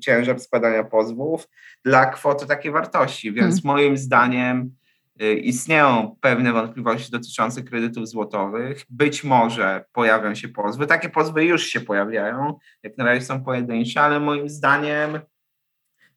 ciężar 0.02 0.40
składania 0.40 0.84
pozwów 0.84 1.48
dla 1.86 2.06
kwoty 2.06 2.46
takiej 2.46 2.72
wartości. 2.72 3.34
Więc 3.34 3.62
hmm. 3.62 3.76
moim 3.76 3.98
zdaniem 3.98 4.76
y, 5.22 5.34
istnieją 5.34 6.16
pewne 6.22 6.54
wątpliwości 6.54 7.12
dotyczące 7.12 7.64
kredytów 7.64 8.08
złotowych. 8.08 8.86
Być 8.90 9.24
może 9.24 9.86
pojawią 9.94 10.36
się 10.36 10.50
pozwy. 10.50 10.88
Takie 10.88 11.10
pozwy 11.10 11.46
już 11.46 11.66
się 11.66 11.82
pojawiają, 11.82 12.58
jak 12.84 12.98
na 12.98 13.06
razie 13.06 13.26
są 13.26 13.44
pojedyncze, 13.44 14.02
ale 14.02 14.20
moim 14.20 14.50
zdaniem 14.50 15.20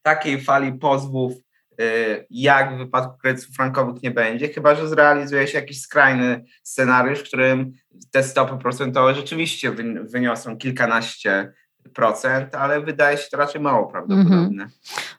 takiej 0.09 0.41
fali 0.41 0.73
pozwów, 0.73 1.33
y, 1.81 2.27
jak 2.31 2.75
w 2.75 2.79
wypadku 2.79 3.19
kredytów 3.19 3.57
frankowych 3.57 4.03
nie 4.03 4.11
będzie, 4.11 4.49
chyba 4.49 4.75
że 4.75 4.88
zrealizuje 4.88 5.47
się 5.47 5.59
jakiś 5.59 5.81
skrajny 5.81 6.45
scenariusz, 6.62 7.19
w 7.19 7.29
którym 7.29 7.73
te 8.11 8.23
stopy 8.23 8.57
procentowe 8.59 9.15
rzeczywiście 9.15 9.73
wyniosą 10.03 10.57
kilkanaście 10.59 11.53
procent, 11.95 12.55
ale 12.55 12.81
wydaje 12.81 13.17
się 13.17 13.29
to 13.31 13.37
raczej 13.37 13.61
mało 13.61 13.87
prawdopodobne. 13.87 14.38
Mm 14.38 14.69
-hmm. 14.69 14.69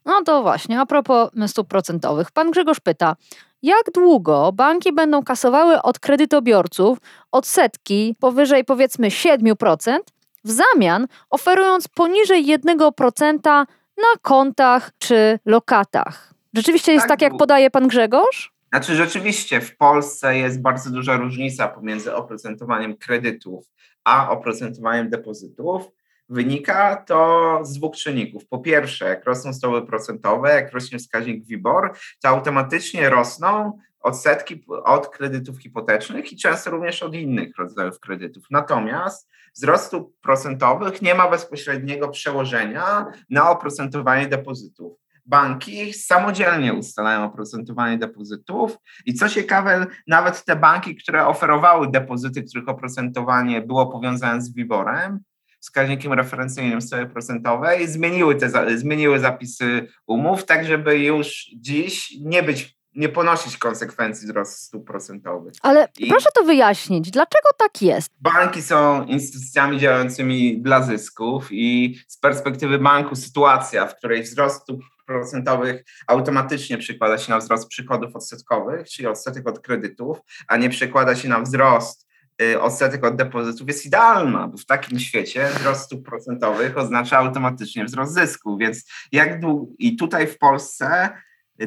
No 0.06 0.22
to 0.26 0.42
właśnie, 0.42 0.80
a 0.80 0.86
propos 0.86 1.30
stóp 1.48 1.68
procentowych. 1.68 2.32
Pan 2.32 2.52
Grzegorz 2.52 2.80
pyta, 2.80 3.16
jak 3.62 3.84
długo 3.94 4.52
banki 4.52 4.94
będą 4.94 5.24
kasowały 5.24 5.82
od 5.82 6.00
kredytobiorców 6.00 6.98
odsetki 7.32 8.16
powyżej 8.20 8.66
powiedzmy 8.66 9.08
7%, 9.08 9.98
w 10.44 10.52
zamian 10.52 11.08
oferując 11.30 11.88
poniżej 11.88 12.46
1% 12.46 13.66
na 14.02 14.20
kontach 14.22 14.92
czy 15.00 15.40
lokatach. 15.46 16.34
Rzeczywiście 16.54 16.94
jest 16.94 17.04
tak, 17.04 17.10
tak 17.10 17.22
jak 17.22 17.38
podaje 17.38 17.70
pan 17.70 17.88
Grzegorz? 17.88 18.54
Znaczy 18.70 18.96
rzeczywiście 18.96 19.62
w 19.62 19.78
Polsce 19.78 20.38
jest 20.38 20.62
bardzo 20.62 20.90
duża 20.90 21.18
różnica 21.18 21.68
pomiędzy 21.68 22.16
oprocentowaniem 22.16 22.98
kredytów 22.98 23.66
a 24.04 24.30
oprocentowaniem 24.30 25.10
depozytów. 25.10 25.92
Wynika 26.30 26.96
to 26.96 27.60
z 27.64 27.74
dwóch 27.74 27.96
czynników. 27.96 28.48
Po 28.48 28.60
pierwsze, 28.60 29.06
jak 29.06 29.26
rosną 29.26 29.54
stopy 29.54 29.88
procentowe, 29.88 30.50
jak 30.50 30.72
rośnie 30.72 31.00
wskaźnik 31.00 31.46
WIBOR, 31.46 31.94
to 32.22 32.30
automatycznie 32.30 33.10
rosną 33.10 33.80
odsetki 34.00 34.66
od 34.84 35.10
kredytów 35.10 35.60
hipotecznych 35.60 36.32
i 36.32 36.38
często 36.38 36.72
również 36.72 37.04
od 37.04 37.16
innych 37.16 37.58
rodzajów 37.58 38.00
kredytów. 38.00 38.44
Natomiast 38.52 39.30
wzrostu 39.56 40.14
procentowych 40.22 41.02
nie 41.02 41.16
ma 41.16 41.30
bezpośredniego 41.30 42.08
przełożenia 42.08 43.06
na 43.30 43.50
oprocentowanie 43.50 44.28
depozytów. 44.28 45.00
Banki 45.26 45.94
samodzielnie 45.94 46.74
ustalają 46.74 47.26
oprocentowanie 47.26 47.98
depozytów 47.98 48.78
i 49.06 49.14
co 49.14 49.30
ciekawe, 49.30 49.88
nawet 50.08 50.46
te 50.46 50.56
banki, 50.56 50.96
które 50.96 51.28
oferowały 51.28 51.92
depozyty, 51.92 52.44
których 52.44 52.70
oprocentowanie 52.70 53.62
było 53.62 53.88
powiązane 53.88 54.42
z 54.42 54.54
WIBORem, 54.54 55.20
wskaźnikiem 55.60 56.14
referencyjnym 56.14 56.82
stopy 56.82 57.06
procentowej, 57.06 57.88
zmieniły, 57.88 58.36
te, 58.36 58.78
zmieniły 58.78 59.20
zapisy 59.20 59.88
umów, 60.08 60.46
tak 60.46 60.66
żeby 60.66 61.00
już 61.00 61.50
dziś 61.56 62.18
nie 62.22 62.44
być 62.44 62.79
nie 62.96 63.10
ponosić 63.10 63.58
konsekwencji 63.58 64.28
wzrostu 64.28 64.66
stóp 64.66 64.88
procentowych. 64.88 65.54
Ale 65.62 65.88
I 66.00 66.08
proszę 66.08 66.30
to 66.36 66.44
wyjaśnić, 66.44 67.12
dlaczego 67.12 67.50
tak 67.58 67.82
jest? 67.82 68.12
Banki 68.22 68.62
są 68.62 69.06
instytucjami 69.06 69.80
działającymi 69.80 70.62
dla 70.62 70.84
zysków 70.84 71.48
i 71.52 71.96
z 72.08 72.18
perspektywy 72.18 72.80
banku 72.80 73.16
sytuacja, 73.16 73.88
w 73.88 73.98
której 73.98 74.24
wzrost 74.24 74.62
stóp 74.62 74.82
procentowych 75.06 75.84
automatycznie 76.08 76.78
przekłada 76.78 77.18
się 77.18 77.32
na 77.32 77.38
wzrost 77.38 77.68
przychodów 77.68 78.16
odsetkowych, 78.16 78.90
czyli 78.90 79.08
odsetek 79.08 79.48
od 79.48 79.60
kredytów, 79.60 80.18
a 80.48 80.58
nie 80.58 80.70
przekłada 80.70 81.16
się 81.16 81.30
na 81.30 81.42
wzrost 81.42 82.08
y, 82.42 82.62
odsetek 82.62 83.06
od 83.06 83.16
depozytów 83.16 83.68
jest 83.68 83.86
idealna, 83.86 84.48
bo 84.48 84.58
w 84.58 84.66
takim 84.66 85.00
świecie 85.00 85.50
wzrost 85.60 85.86
stóp 85.86 86.06
procentowych 86.06 86.78
oznacza 86.78 87.18
automatycznie 87.18 87.86
wzrost 87.86 88.14
zysku, 88.14 88.58
więc 88.58 88.92
jak 89.12 89.40
długo, 89.40 89.74
i 89.80 89.96
tutaj 89.96 90.28
w 90.28 90.38
Polsce 90.38 91.10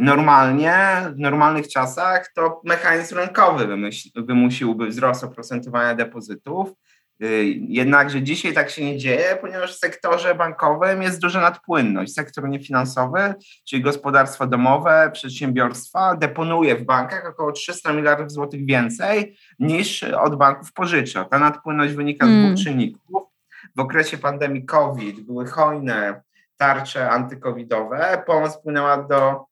Normalnie, 0.01 0.77
w 1.15 1.19
normalnych 1.19 1.69
czasach 1.69 2.33
to 2.35 2.61
mechanizm 2.65 3.17
rynkowy 3.17 3.69
wymusiłby 4.17 4.87
wzrost 4.87 5.25
oprocentowania 5.25 5.95
depozytów. 5.95 6.73
Y, 7.23 7.45
jednakże 7.69 8.23
dzisiaj 8.23 8.53
tak 8.53 8.71
się 8.71 8.85
nie 8.85 8.99
dzieje, 8.99 9.39
ponieważ 9.41 9.77
w 9.77 9.79
sektorze 9.79 10.35
bankowym 10.35 11.03
jest 11.03 11.21
duża 11.21 11.41
nadpłynność. 11.41 12.15
Sektor 12.15 12.49
niefinansowy, 12.49 13.35
czyli 13.69 13.83
gospodarstwa 13.83 14.47
domowe, 14.47 15.11
przedsiębiorstwa, 15.13 16.17
deponuje 16.17 16.77
w 16.77 16.85
bankach 16.85 17.27
około 17.27 17.53
300 17.53 17.93
miliardów 17.93 18.31
złotych 18.31 18.67
więcej 18.67 19.37
niż 19.59 20.03
od 20.03 20.37
banków 20.37 20.73
pożycza. 20.73 21.25
Ta 21.25 21.39
nadpłynność 21.39 21.95
wynika 21.95 22.27
z 22.27 22.29
dwóch 22.29 22.41
hmm. 22.41 22.57
czynników. 22.57 23.23
W 23.77 23.81
okresie 23.81 24.19
pandemii 24.19 24.65
COVID 24.65 25.21
były 25.21 25.47
hojne 25.47 26.23
tarcze 26.57 27.11
antykowidowe. 27.11 28.23
Pomoc 28.27 28.63
płynęła 28.63 29.03
do 29.03 29.52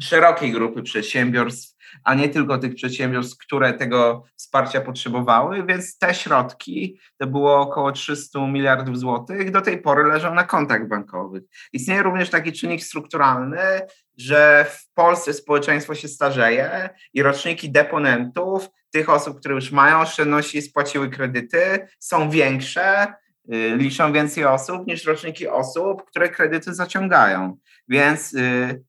szerokiej 0.00 0.52
grupy 0.52 0.82
przedsiębiorstw, 0.82 1.78
a 2.04 2.14
nie 2.14 2.28
tylko 2.28 2.58
tych 2.58 2.74
przedsiębiorstw, 2.74 3.38
które 3.38 3.72
tego 3.72 4.24
wsparcia 4.36 4.80
potrzebowały, 4.80 5.66
więc 5.66 5.98
te 5.98 6.14
środki, 6.14 6.98
to 7.18 7.26
było 7.26 7.60
około 7.60 7.92
300 7.92 8.46
miliardów 8.46 8.98
złotych, 8.98 9.50
do 9.50 9.60
tej 9.60 9.82
pory 9.82 10.04
leżą 10.04 10.34
na 10.34 10.44
kontach 10.44 10.88
bankowych. 10.88 11.42
Istnieje 11.72 12.02
również 12.02 12.30
taki 12.30 12.52
czynnik 12.52 12.84
strukturalny, 12.84 13.80
że 14.16 14.66
w 14.70 14.92
Polsce 14.94 15.32
społeczeństwo 15.32 15.94
się 15.94 16.08
starzeje 16.08 16.90
i 17.14 17.22
roczniki 17.22 17.70
deponentów, 17.70 18.68
tych 18.90 19.10
osób, 19.10 19.40
które 19.40 19.54
już 19.54 19.72
mają 19.72 20.00
oszczędności 20.00 20.58
i 20.58 20.62
spłaciły 20.62 21.10
kredyty, 21.10 21.88
są 21.98 22.30
większe, 22.30 23.06
y, 23.54 23.76
liczą 23.76 24.12
więcej 24.12 24.44
osób 24.44 24.86
niż 24.86 25.04
roczniki 25.04 25.48
osób, 25.48 26.04
które 26.04 26.28
kredyty 26.28 26.74
zaciągają. 26.74 27.58
Więc 27.88 28.34
y, 28.34 28.82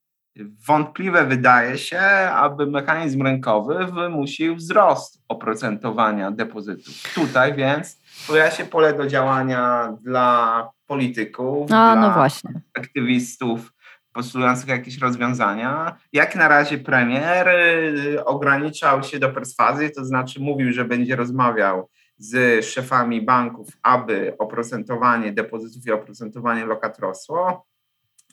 wątpliwe 0.67 1.25
wydaje 1.25 1.77
się, 1.77 1.99
aby 2.33 2.67
mechanizm 2.67 3.23
rynkowy 3.23 3.85
wymusił 3.85 4.55
wzrost 4.55 5.23
oprocentowania 5.27 6.31
depozytów. 6.31 6.93
Tutaj 7.15 7.53
więc 7.53 8.01
pojawia 8.27 8.51
się 8.51 8.65
pole 8.65 8.93
do 8.93 9.07
działania 9.07 9.93
dla 10.01 10.69
polityków, 10.87 11.63
A, 11.63 11.65
dla 11.65 11.95
no 11.95 12.13
właśnie. 12.13 12.61
aktywistów 12.77 13.73
postulujących 14.13 14.67
jakieś 14.67 14.97
rozwiązania. 14.97 15.95
Jak 16.13 16.35
na 16.35 16.47
razie 16.47 16.77
premier 16.77 17.47
y, 17.47 18.25
ograniczał 18.25 19.03
się 19.03 19.19
do 19.19 19.29
perswazji, 19.29 19.91
to 19.91 20.05
znaczy 20.05 20.39
mówił, 20.39 20.73
że 20.73 20.85
będzie 20.85 21.15
rozmawiał 21.15 21.89
z 22.17 22.65
szefami 22.65 23.21
banków, 23.21 23.67
aby 23.83 24.35
oprocentowanie 24.39 25.33
depozytów 25.33 25.85
i 25.85 25.91
oprocentowanie 25.91 26.65
lokat 26.65 26.99
rosło. 26.99 27.65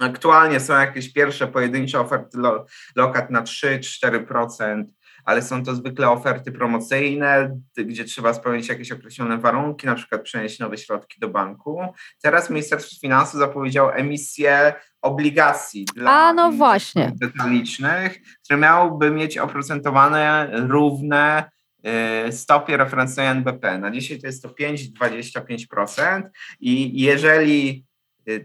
Aktualnie 0.00 0.61
są 0.61 0.75
jakieś 0.75 1.12
pierwsze 1.12 1.47
pojedyncze 1.47 2.00
oferty 2.00 2.38
lo, 2.38 2.67
lokat 2.97 3.31
na 3.31 3.43
3-4%, 3.43 4.85
ale 5.25 5.43
są 5.43 5.65
to 5.65 5.75
zwykle 5.75 6.11
oferty 6.11 6.53
promocyjne, 6.53 7.61
gdzie 7.76 8.05
trzeba 8.05 8.35
spełnić 8.35 8.69
jakieś 8.69 8.93
określone 8.93 9.38
warunki, 9.38 9.87
na 9.87 9.95
przykład 9.95 10.23
przenieść 10.23 10.59
nowe 10.59 10.79
środki 10.79 11.21
do 11.21 11.29
banku. 11.29 11.95
Teraz 12.23 12.50
Ministerstwo 12.50 13.00
Finansów 13.00 13.41
zapowiedziało 13.41 13.95
emisję 13.95 14.75
obligacji 15.03 15.85
dla 15.95 16.11
A, 16.11 16.33
no 16.33 16.53
właśnie. 16.53 17.12
detalicznych, 17.21 18.19
które 18.45 18.59
miałyby 18.59 19.11
mieć 19.11 19.38
oprocentowane 19.38 20.50
równe 20.53 21.50
y, 22.29 22.33
stopie 22.33 22.76
referencyjnej 22.76 23.31
NBP. 23.31 23.79
Na 23.79 23.91
dzisiaj 23.91 24.21
to 24.21 24.26
jest 24.26 24.43
to 24.43 24.49
5-25% 24.49 26.23
i 26.61 27.03
jeżeli 27.03 27.86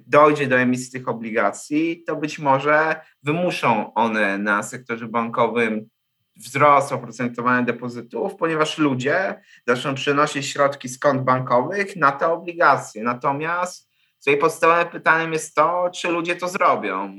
dojdzie 0.07 0.47
do 0.47 0.59
emisji 0.59 0.91
tych 0.91 1.07
obligacji, 1.07 2.03
to 2.03 2.15
być 2.15 2.39
może 2.39 3.01
wymuszą 3.23 3.93
one 3.93 4.37
na 4.37 4.63
sektorze 4.63 5.07
bankowym 5.07 5.89
wzrost 6.35 6.91
oprocentowania 6.91 7.61
depozytów, 7.61 8.35
ponieważ 8.35 8.77
ludzie 8.77 9.41
zaczną 9.67 9.95
przenosić 9.95 10.45
środki 10.45 10.89
z 10.89 10.99
kont 10.99 11.21
bankowych 11.21 11.95
na 11.95 12.11
te 12.11 12.27
obligacje. 12.27 13.03
Natomiast 13.03 13.91
tutaj 14.19 14.37
podstawowym 14.37 14.87
pytaniem 14.87 15.33
jest 15.33 15.55
to, 15.55 15.89
czy 15.95 16.07
ludzie 16.07 16.35
to 16.35 16.47
zrobią. 16.47 17.13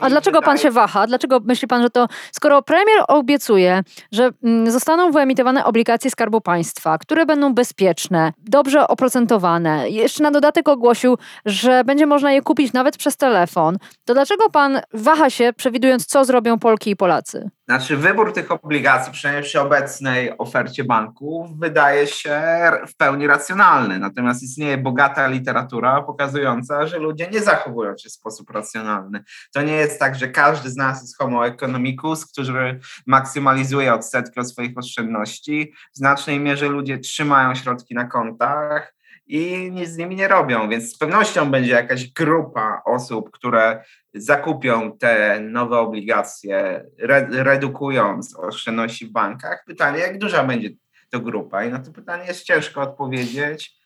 A 0.00 0.10
dlaczego 0.10 0.42
pan 0.42 0.58
się 0.58 0.70
waha? 0.70 1.06
Dlaczego 1.06 1.40
myśli 1.44 1.68
pan, 1.68 1.82
że 1.82 1.90
to, 1.90 2.08
skoro 2.32 2.62
premier 2.62 3.04
obiecuje, 3.08 3.82
że 4.12 4.30
mm, 4.44 4.70
zostaną 4.70 5.12
wyemitowane 5.12 5.64
obligacje 5.64 6.10
Skarbu 6.10 6.40
Państwa, 6.40 6.98
które 6.98 7.26
będą 7.26 7.54
bezpieczne, 7.54 8.32
dobrze 8.38 8.88
oprocentowane, 8.88 9.90
jeszcze 9.90 10.22
na 10.22 10.30
dodatek 10.30 10.68
ogłosił, 10.68 11.18
że 11.46 11.84
będzie 11.84 12.06
można 12.06 12.32
je 12.32 12.42
kupić 12.42 12.72
nawet 12.72 12.96
przez 12.96 13.16
telefon, 13.16 13.78
to 14.04 14.14
dlaczego 14.14 14.50
pan 14.50 14.80
waha 14.94 15.30
się, 15.30 15.52
przewidując, 15.52 16.06
co 16.06 16.24
zrobią 16.24 16.58
Polki 16.58 16.90
i 16.90 16.96
Polacy? 16.96 17.50
Znaczy, 17.68 17.96
wybór 17.96 18.32
tych 18.32 18.52
obligacji, 18.52 19.12
przynajmniej 19.12 19.44
przy 19.44 19.60
obecnej 19.60 20.38
ofercie 20.38 20.84
banków, 20.84 21.58
wydaje 21.58 22.06
się 22.06 22.40
w 22.88 22.96
pełni 22.96 23.26
racjonalny. 23.26 23.98
Natomiast 23.98 24.42
istnieje 24.42 24.78
bogata 24.78 25.28
literatura 25.28 26.02
pokazująca, 26.02 26.86
że 26.86 26.98
ludzie 26.98 27.28
nie 27.32 27.40
zachowują 27.40 27.96
się 27.96 28.08
w 28.08 28.12
sposób 28.12 28.50
racjonalny. 28.50 29.24
To 29.54 29.62
nie 29.62 29.72
jest 29.82 29.98
tak, 29.98 30.14
że 30.14 30.28
każdy 30.28 30.70
z 30.70 30.76
nas 30.76 31.02
jest 31.02 31.18
homo 31.18 31.46
economicus, 31.46 32.26
który 32.26 32.80
maksymalizuje 33.06 33.94
odsetki 33.94 34.40
od 34.40 34.50
swoich 34.50 34.78
oszczędności. 34.78 35.72
W 35.94 35.96
znacznej 35.96 36.40
mierze 36.40 36.68
ludzie 36.68 36.98
trzymają 36.98 37.54
środki 37.54 37.94
na 37.94 38.04
kontach 38.04 38.94
i 39.26 39.70
nic 39.72 39.88
z 39.88 39.96
nimi 39.96 40.16
nie 40.16 40.28
robią, 40.28 40.68
więc 40.68 40.94
z 40.94 40.98
pewnością 40.98 41.50
będzie 41.50 41.70
jakaś 41.70 42.12
grupa 42.12 42.82
osób, 42.84 43.30
które 43.30 43.84
zakupią 44.14 44.98
te 44.98 45.40
nowe 45.40 45.78
obligacje, 45.78 46.84
redukując 47.30 48.36
oszczędności 48.36 49.06
w 49.06 49.12
bankach. 49.12 49.64
Pytanie, 49.66 49.98
jak 49.98 50.18
duża 50.18 50.44
będzie 50.44 50.68
to 51.10 51.20
grupa? 51.20 51.64
I 51.64 51.70
na 51.70 51.78
to 51.78 51.92
pytanie 51.92 52.24
jest 52.24 52.42
ciężko 52.42 52.80
odpowiedzieć. 52.80 53.81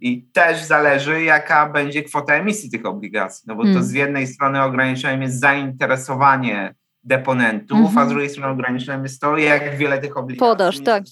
I 0.00 0.22
też 0.32 0.64
zależy, 0.64 1.22
jaka 1.22 1.68
będzie 1.68 2.02
kwota 2.02 2.34
emisji 2.34 2.70
tych 2.70 2.86
obligacji. 2.86 3.44
No 3.46 3.54
bo 3.54 3.62
hmm. 3.62 3.80
to 3.80 3.86
z 3.86 3.92
jednej 3.92 4.26
strony 4.26 4.62
ograniczeniem 4.62 5.22
jest 5.22 5.40
zainteresowanie 5.40 6.74
deponentów, 7.04 7.78
mm 7.78 7.84
-hmm. 7.84 7.90
a 7.90 7.92
z 7.92 7.96
mhm. 7.96 8.08
drugiej 8.08 8.30
strony 8.30 8.52
ograniczeniem 8.52 9.02
jest 9.02 9.20
to, 9.20 9.36
jak 9.36 9.76
wiele 9.76 9.98
tych 9.98 10.16
obligacji 10.16 10.50
Podasz, 10.50 10.80
tak. 10.80 11.04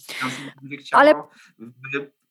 Ale 0.93 1.15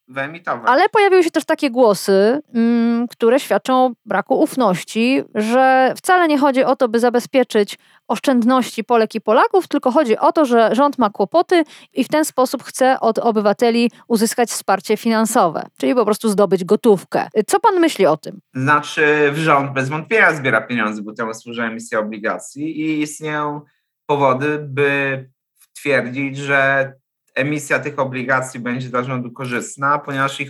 wyemitować. 0.07 0.63
Ale 0.65 0.89
pojawiły 0.89 1.23
się 1.23 1.31
też 1.31 1.45
takie 1.45 1.71
głosy, 1.71 2.41
mm, 2.53 3.07
które 3.07 3.39
świadczą 3.39 3.85
o 3.85 3.91
braku 4.05 4.39
ufności, 4.39 5.23
że 5.35 5.93
wcale 5.97 6.27
nie 6.27 6.37
chodzi 6.37 6.63
o 6.63 6.75
to, 6.75 6.89
by 6.89 6.99
zabezpieczyć 6.99 7.77
oszczędności 8.07 8.83
Polek 8.83 9.15
i 9.15 9.21
Polaków, 9.21 9.67
tylko 9.67 9.91
chodzi 9.91 10.17
o 10.17 10.31
to, 10.31 10.45
że 10.45 10.69
rząd 10.75 10.97
ma 10.97 11.09
kłopoty 11.09 11.63
i 11.93 12.03
w 12.03 12.07
ten 12.07 12.25
sposób 12.25 12.63
chce 12.63 12.99
od 12.99 13.19
obywateli 13.19 13.91
uzyskać 14.07 14.49
wsparcie 14.49 14.97
finansowe, 14.97 15.65
czyli 15.77 15.95
po 15.95 16.05
prostu 16.05 16.29
zdobyć 16.29 16.63
gotówkę. 16.63 17.27
Co 17.47 17.59
pan 17.59 17.79
myśli 17.79 18.05
o 18.05 18.17
tym? 18.17 18.39
Znaczy, 18.53 19.31
rząd 19.35 19.73
bez 19.73 19.89
wątpienia 19.89 20.33
zbiera 20.33 20.61
pieniądze, 20.61 21.01
bo 21.01 21.13
temu 21.13 21.33
służy 21.33 21.63
emisja 21.63 21.99
obligacji 21.99 22.81
i 22.81 23.01
istnieją 23.01 23.61
powody, 24.05 24.59
by 24.59 25.29
twierdzić, 25.73 26.37
że 26.37 26.93
emisja 27.35 27.79
tych 27.79 27.99
obligacji 27.99 28.59
będzie 28.59 28.89
dla 28.89 29.03
rządu 29.03 29.31
korzystna, 29.31 29.99
ponieważ 29.99 30.41
ich, 30.41 30.49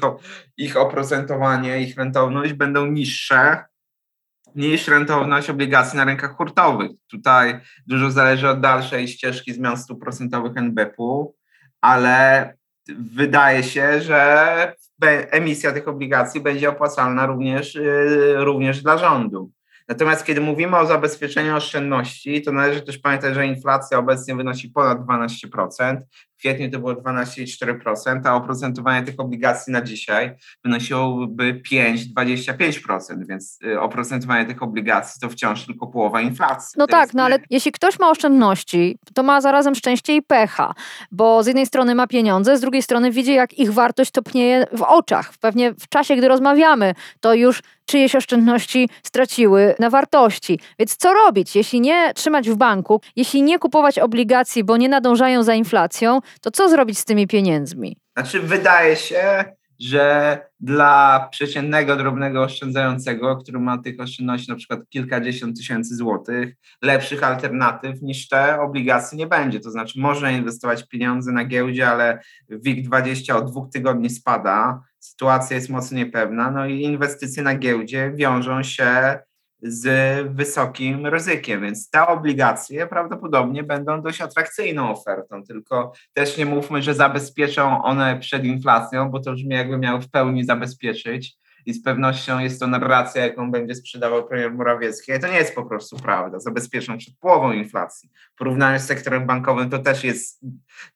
ich 0.58 0.78
oprocentowanie, 0.78 1.82
ich 1.82 1.98
rentowność 1.98 2.54
będą 2.54 2.86
niższe 2.86 3.64
niż 4.56 4.88
rentowność 4.88 5.50
obligacji 5.50 5.98
na 5.98 6.06
rynkach 6.06 6.36
hurtowych. 6.36 6.92
Tutaj 7.08 7.60
dużo 7.88 8.12
zależy 8.12 8.50
od 8.50 8.60
dalszej 8.60 9.08
ścieżki 9.08 9.54
zmian 9.54 9.78
stóp 9.78 10.02
procentowych 10.02 10.58
NBP-u, 10.58 11.36
ale 11.82 12.54
wydaje 13.00 13.64
się, 13.64 14.02
że 14.02 14.74
emisja 15.32 15.72
tych 15.72 15.88
obligacji 15.88 16.42
będzie 16.42 16.70
opłacalna 16.70 17.26
również, 17.26 17.76
y, 17.76 18.36
również 18.38 18.84
dla 18.84 18.98
rządu. 18.98 19.52
Natomiast 19.88 20.26
kiedy 20.26 20.42
mówimy 20.42 20.78
o 20.78 20.86
zabezpieczeniu 20.86 21.56
oszczędności, 21.56 22.42
to 22.42 22.52
należy 22.52 22.82
też 22.82 22.98
pamiętać, 22.98 23.34
że 23.34 23.48
inflacja 23.48 23.98
obecnie 23.98 24.36
wynosi 24.36 24.70
ponad 24.70 25.00
12%, 25.00 25.98
w 26.35 26.35
kwietniu 26.46 26.72
to 26.72 26.80
było 26.80 26.94
12,4%, 26.94 28.22
a 28.26 28.36
oprocentowanie 28.36 29.06
tych 29.06 29.20
obligacji 29.20 29.74
na 29.74 29.82
dzisiaj 29.82 30.36
wynosiłoby 30.64 31.62
5,25%, 31.72 33.28
więc 33.28 33.60
y, 33.66 33.80
oprocentowanie 33.80 34.46
tych 34.46 34.64
obligacji 34.64 35.22
to 35.22 35.30
wciąż 35.30 35.66
tylko 35.66 35.88
połowa 35.88 36.22
inflacji. 36.22 36.76
No 36.78 36.88
to 36.88 36.92
tak, 36.92 37.14
no 37.14 37.24
ale 37.24 37.40
jeśli 37.50 37.72
ktoś 37.72 38.00
ma 38.00 38.10
oszczędności, 38.10 38.98
to 39.14 39.24
ma 39.24 39.42
zarazem 39.42 39.76
szczęście 39.76 40.16
i 40.16 40.22
pecha, 40.22 40.74
bo 41.12 41.44
z 41.44 41.48
jednej 41.48 41.66
strony 41.66 41.96
ma 41.96 42.08
pieniądze, 42.08 42.58
z 42.58 42.62
drugiej 42.62 42.82
strony 42.82 43.12
widzi, 43.12 43.34
jak 43.34 43.54
ich 43.54 43.74
wartość 43.74 44.12
topnieje 44.12 44.66
w 44.72 44.82
oczach. 44.82 45.34
Pewnie 45.42 45.74
w 45.74 45.90
czasie, 45.90 46.16
gdy 46.16 46.28
rozmawiamy, 46.28 46.94
to 47.20 47.34
już 47.34 47.62
czyjeś 47.86 48.16
oszczędności 48.16 48.90
straciły 49.04 49.76
na 49.80 49.90
wartości. 49.90 50.60
Więc 50.80 50.96
co 50.96 51.14
robić, 51.14 51.56
jeśli 51.56 51.82
nie 51.82 52.14
trzymać 52.14 52.50
w 52.50 52.56
banku, 52.56 53.02
jeśli 53.16 53.44
nie 53.44 53.60
kupować 53.60 54.00
obligacji, 54.00 54.64
bo 54.64 54.78
nie 54.78 54.90
nadążają 54.90 55.44
za 55.44 55.54
inflacją, 55.54 56.20
to 56.42 56.52
co 56.52 56.70
zrobić 56.70 57.00
z 57.00 57.06
tymi 57.06 57.28
pieniędzmi? 57.28 57.98
Znaczy, 58.18 58.40
wydaje 58.40 58.96
się, 58.96 59.46
że 59.80 60.40
dla 60.60 61.28
przeciętnego, 61.32 61.96
drobnego 61.96 62.44
oszczędzającego, 62.44 63.38
który 63.38 63.60
ma 63.60 63.78
tych 63.78 64.00
oszczędności 64.00 64.50
na 64.50 64.56
przykład 64.56 64.80
kilkadziesiąt 64.90 65.58
tysięcy 65.58 65.96
złotych, 65.96 66.56
lepszych 66.82 67.24
alternatyw 67.24 68.02
niż 68.02 68.28
te 68.28 68.62
obligacje 68.62 69.18
nie 69.18 69.28
będzie. 69.28 69.60
To 69.60 69.72
znaczy 69.72 70.00
można 70.00 70.32
inwestować 70.32 70.88
pieniądze 70.88 71.32
na 71.32 71.46
giełdzie, 71.46 71.90
ale 71.90 72.20
WIG20 72.50 73.36
od 73.36 73.52
dwóch 73.52 73.70
tygodni 73.70 74.10
spada, 74.10 74.82
sytuacja 75.00 75.56
jest 75.56 75.70
mocno 75.70 75.98
niepewna, 75.98 76.52
no 76.52 76.68
i 76.68 76.82
inwestycje 76.82 77.44
na 77.44 77.56
giełdzie 77.56 78.12
wiążą 78.16 78.64
się 78.64 79.20
z 79.68 79.88
wysokim 80.36 81.06
ryzykiem, 81.06 81.62
więc 81.62 81.90
te 81.90 82.08
obligacje 82.08 82.88
prawdopodobnie 82.88 83.64
będą 83.64 84.02
dość 84.02 84.22
atrakcyjną 84.22 84.92
ofertą, 84.92 85.44
tylko 85.44 85.94
też 86.14 86.38
nie 86.38 86.46
mówmy, 86.46 86.82
że 86.82 86.94
zabezpieczą 86.94 87.84
one 87.84 88.20
przed 88.20 88.46
inflacją, 88.46 89.10
bo 89.10 89.20
to 89.20 89.34
brzmi 89.34 89.56
jakby 89.56 89.78
miały 89.78 90.02
w 90.02 90.10
pełni 90.10 90.44
zabezpieczyć 90.44 91.38
i 91.66 91.74
z 91.74 91.84
pewnością 91.84 92.40
jest 92.40 92.60
to 92.60 92.68
narracja, 92.68 93.26
jaką 93.26 93.52
będzie 93.52 93.76
sprzedawał 93.76 94.28
premier 94.28 94.54
Morawiecki, 94.54 95.12
ale 95.12 95.22
to 95.22 95.28
nie 95.28 95.38
jest 95.38 95.56
po 95.56 95.66
prostu 95.66 95.98
prawda, 95.98 96.40
zabezpieczą 96.40 96.98
przed 96.98 97.18
połową 97.18 97.52
inflacji. 97.52 98.10
W 98.36 98.38
porównaniu 98.38 98.80
z 98.80 98.84
sektorem 98.84 99.26
bankowym 99.26 99.70
to 99.70 99.80
też 99.80 100.04
jest, 100.04 100.46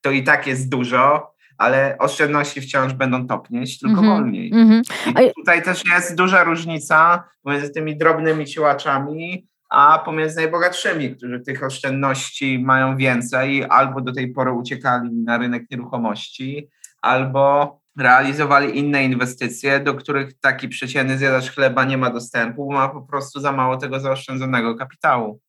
to 0.02 0.12
i 0.12 0.24
tak 0.24 0.48
jest 0.48 0.70
dużo, 0.70 1.34
ale 1.60 1.98
oszczędności 1.98 2.62
wciąż 2.62 2.94
będą 2.94 3.28
topnieć, 3.28 3.80
tylko 3.80 4.00
mm 4.00 4.12
-hmm. 4.12 4.18
wolniej. 4.18 4.52
Mm 4.54 4.70
-hmm. 4.70 4.84
I 5.24 5.34
tutaj 5.34 5.64
też 5.64 5.84
jest 5.86 6.16
duża 6.16 6.44
różnica 6.44 7.24
pomiędzy 7.44 7.70
tymi 7.70 7.98
drobnymi 7.98 8.48
siłaczami, 8.48 9.48
a 9.70 10.00
pomiędzy 10.06 10.36
najbogatszymi, 10.36 11.16
którzy 11.16 11.40
tych 11.40 11.64
oszczędności 11.64 12.60
mają 12.60 12.98
więcej, 12.98 13.66
albo 13.70 14.02
do 14.02 14.14
tej 14.14 14.34
pory 14.34 14.52
uciekali 14.52 15.14
na 15.14 15.38
rynek 15.38 15.64
nieruchomości, 15.72 16.70
albo 17.02 17.80
realizowali 17.98 18.78
inne 18.78 19.04
inwestycje, 19.04 19.80
do 19.80 19.94
których 19.94 20.40
taki 20.40 20.70
przeciętny 20.70 21.18
zjadacz 21.18 21.52
chleba 21.52 21.84
nie 21.84 21.98
ma 21.98 22.10
dostępu, 22.10 22.68
bo 22.68 22.74
ma 22.74 22.90
po 22.90 23.02
prostu 23.02 23.40
za 23.40 23.52
mało 23.52 23.78
tego 23.78 24.00
zaoszczędzonego 24.00 24.76
kapitału. 24.76 25.40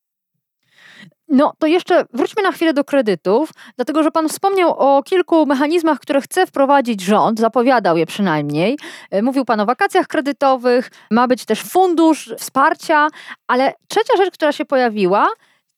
No 1.31 1.53
to 1.59 1.67
jeszcze 1.67 2.05
wróćmy 2.13 2.43
na 2.43 2.51
chwilę 2.51 2.73
do 2.73 2.83
kredytów, 2.83 3.49
dlatego 3.75 4.03
że 4.03 4.11
Pan 4.11 4.29
wspomniał 4.29 4.75
o 4.77 5.03
kilku 5.03 5.45
mechanizmach, 5.45 5.99
które 5.99 6.21
chce 6.21 6.47
wprowadzić 6.47 7.01
rząd, 7.01 7.39
zapowiadał 7.39 7.97
je 7.97 8.05
przynajmniej. 8.05 8.77
E, 9.11 9.21
mówił 9.21 9.45
Pan 9.45 9.59
o 9.59 9.65
wakacjach 9.65 10.07
kredytowych, 10.07 10.91
ma 11.11 11.27
być 11.27 11.45
też 11.45 11.63
fundusz 11.63 12.33
wsparcia, 12.37 13.07
ale 13.47 13.73
trzecia 13.87 14.17
rzecz, 14.17 14.33
która 14.33 14.51
się 14.51 14.65
pojawiła, 14.65 15.27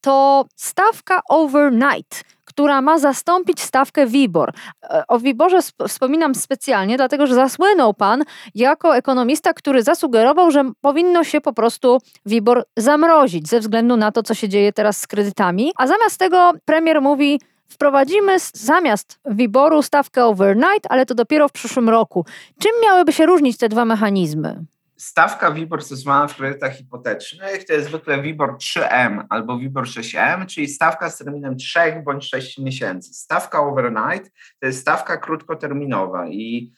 to 0.02 0.46
stawka 0.56 1.22
overnight 1.30 2.24
która 2.54 2.82
ma 2.82 3.00
zastąpić 3.00 3.62
stawkę 3.62 4.06
WIBOR. 4.06 4.54
E, 4.84 5.04
o 5.08 5.20
WIBORze 5.20 5.60
wspominam 5.88 6.36
specjalnie, 6.36 6.98
dlatego 6.98 7.28
że 7.28 7.36
zasłynął 7.36 7.94
pan 7.94 8.24
jako 8.56 8.96
ekonomista, 8.96 9.54
który 9.54 9.84
zasugerował, 9.84 10.52
że 10.52 10.72
powinno 10.82 11.24
się 11.24 11.42
po 11.42 11.54
prostu 11.54 11.98
WIBOR 12.26 12.66
zamrozić 12.78 13.48
ze 13.50 13.60
względu 13.60 13.98
na 13.98 14.12
to, 14.12 14.24
co 14.24 14.34
się 14.34 14.50
dzieje 14.50 14.74
teraz 14.74 14.98
z 14.98 15.08
kredytami. 15.08 15.72
A 15.78 15.88
zamiast 15.88 16.20
tego 16.20 16.52
premier 16.66 17.02
mówi, 17.02 17.40
wprowadzimy 17.68 18.38
zamiast 18.54 19.20
WIBORu 19.26 19.82
stawkę 19.82 20.26
overnight, 20.26 20.88
ale 20.90 21.06
to 21.06 21.16
dopiero 21.16 21.48
w 21.48 21.52
przyszłym 21.52 21.90
roku. 21.90 22.26
Czym 22.60 22.72
miałyby 22.84 23.14
się 23.14 23.26
różnić 23.26 23.58
te 23.58 23.70
dwa 23.70 23.86
mechanizmy? 23.86 24.66
Stawka 24.98 25.52
WIBOR 25.52 25.84
stosowana 25.84 26.28
w 26.28 26.36
kredytach 26.36 26.76
hipotecznych 26.76 27.66
to 27.66 27.74
jest 27.74 27.88
zwykle 27.88 28.22
WIBOR 28.22 28.58
3M 28.58 29.26
albo 29.30 29.58
WIBOR 29.58 29.86
6M, 29.86 30.46
czyli 30.46 30.68
stawka 30.68 31.10
z 31.10 31.18
terminem 31.18 31.58
3 31.58 31.80
bądź 32.06 32.30
6 32.30 32.58
miesięcy. 32.58 33.14
Stawka 33.14 33.62
overnight 33.62 34.32
to 34.60 34.68
jest 34.68 34.82
stawka 34.82 35.18
krótkoterminowa 35.18 36.28
i 36.28 36.72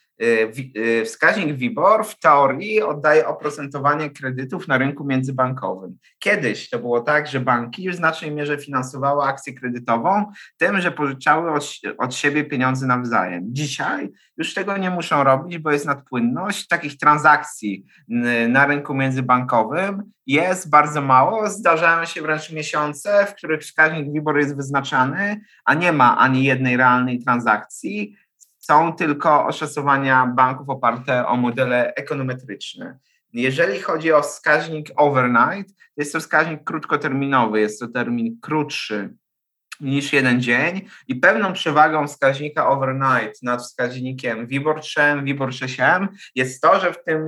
wskaźnik 1.05 1.55
WIBOR 1.55 2.05
w 2.05 2.19
teorii 2.19 2.81
oddaje 2.81 3.27
oprocentowanie 3.27 4.09
kredytów 4.09 4.67
na 4.67 4.77
rynku 4.77 5.05
międzybankowym. 5.05 5.97
Kiedyś 6.19 6.69
to 6.69 6.79
było 6.79 7.01
tak, 7.01 7.27
że 7.27 7.39
banki 7.39 7.89
w 7.89 7.95
znacznej 7.95 8.31
mierze 8.31 8.57
finansowały 8.57 9.23
akcję 9.23 9.53
kredytową 9.53 10.25
tym, 10.57 10.81
że 10.81 10.91
pożyczały 10.91 11.51
od, 11.51 11.71
od 11.97 12.15
siebie 12.15 12.43
pieniądze 12.43 12.87
nawzajem. 12.87 13.43
Dzisiaj 13.47 14.11
już 14.37 14.53
tego 14.53 14.77
nie 14.77 14.89
muszą 14.89 15.23
robić, 15.23 15.57
bo 15.57 15.71
jest 15.71 15.85
nadpłynność 15.85 16.67
takich 16.67 16.97
transakcji 16.97 17.85
na 18.49 18.65
rynku 18.65 18.93
międzybankowym 18.93 20.03
jest 20.27 20.69
bardzo 20.69 21.01
mało. 21.01 21.49
Zdarzają 21.49 22.05
się 22.05 22.21
wręcz 22.21 22.51
miesiące, 22.51 23.25
w 23.25 23.35
których 23.35 23.61
wskaźnik 23.61 24.13
WIBOR 24.13 24.37
jest 24.37 24.55
wyznaczany, 24.55 25.41
a 25.65 25.73
nie 25.73 25.91
ma 25.91 26.17
ani 26.17 26.43
jednej 26.43 26.77
realnej 26.77 27.19
transakcji 27.19 28.17
są 28.65 28.95
tylko 28.95 29.45
oszacowania 29.45 30.25
banków 30.35 30.69
oparte 30.69 31.27
o 31.27 31.37
modele 31.37 31.93
ekonometryczne. 31.93 32.99
Jeżeli 33.33 33.79
chodzi 33.79 34.13
o 34.13 34.21
wskaźnik 34.21 34.91
overnight, 34.95 35.75
jest 35.97 36.13
to 36.13 36.19
wskaźnik 36.19 36.63
krótkoterminowy, 36.63 37.59
jest 37.59 37.79
to 37.79 37.87
termin 37.87 38.39
krótszy 38.41 39.15
niż 39.79 40.13
jeden 40.13 40.41
dzień 40.41 40.81
i 41.07 41.15
pewną 41.15 41.53
przewagą 41.53 42.07
wskaźnika 42.07 42.69
overnight 42.69 43.43
nad 43.43 43.61
wskaźnikiem 43.61 44.47
WIBOR 44.47 44.81
3, 44.81 45.01
WIBOR 45.23 45.53
6 45.53 45.77
jest 46.35 46.61
to, 46.61 46.79
że 46.79 46.93
w, 46.93 47.03
tym, 47.03 47.27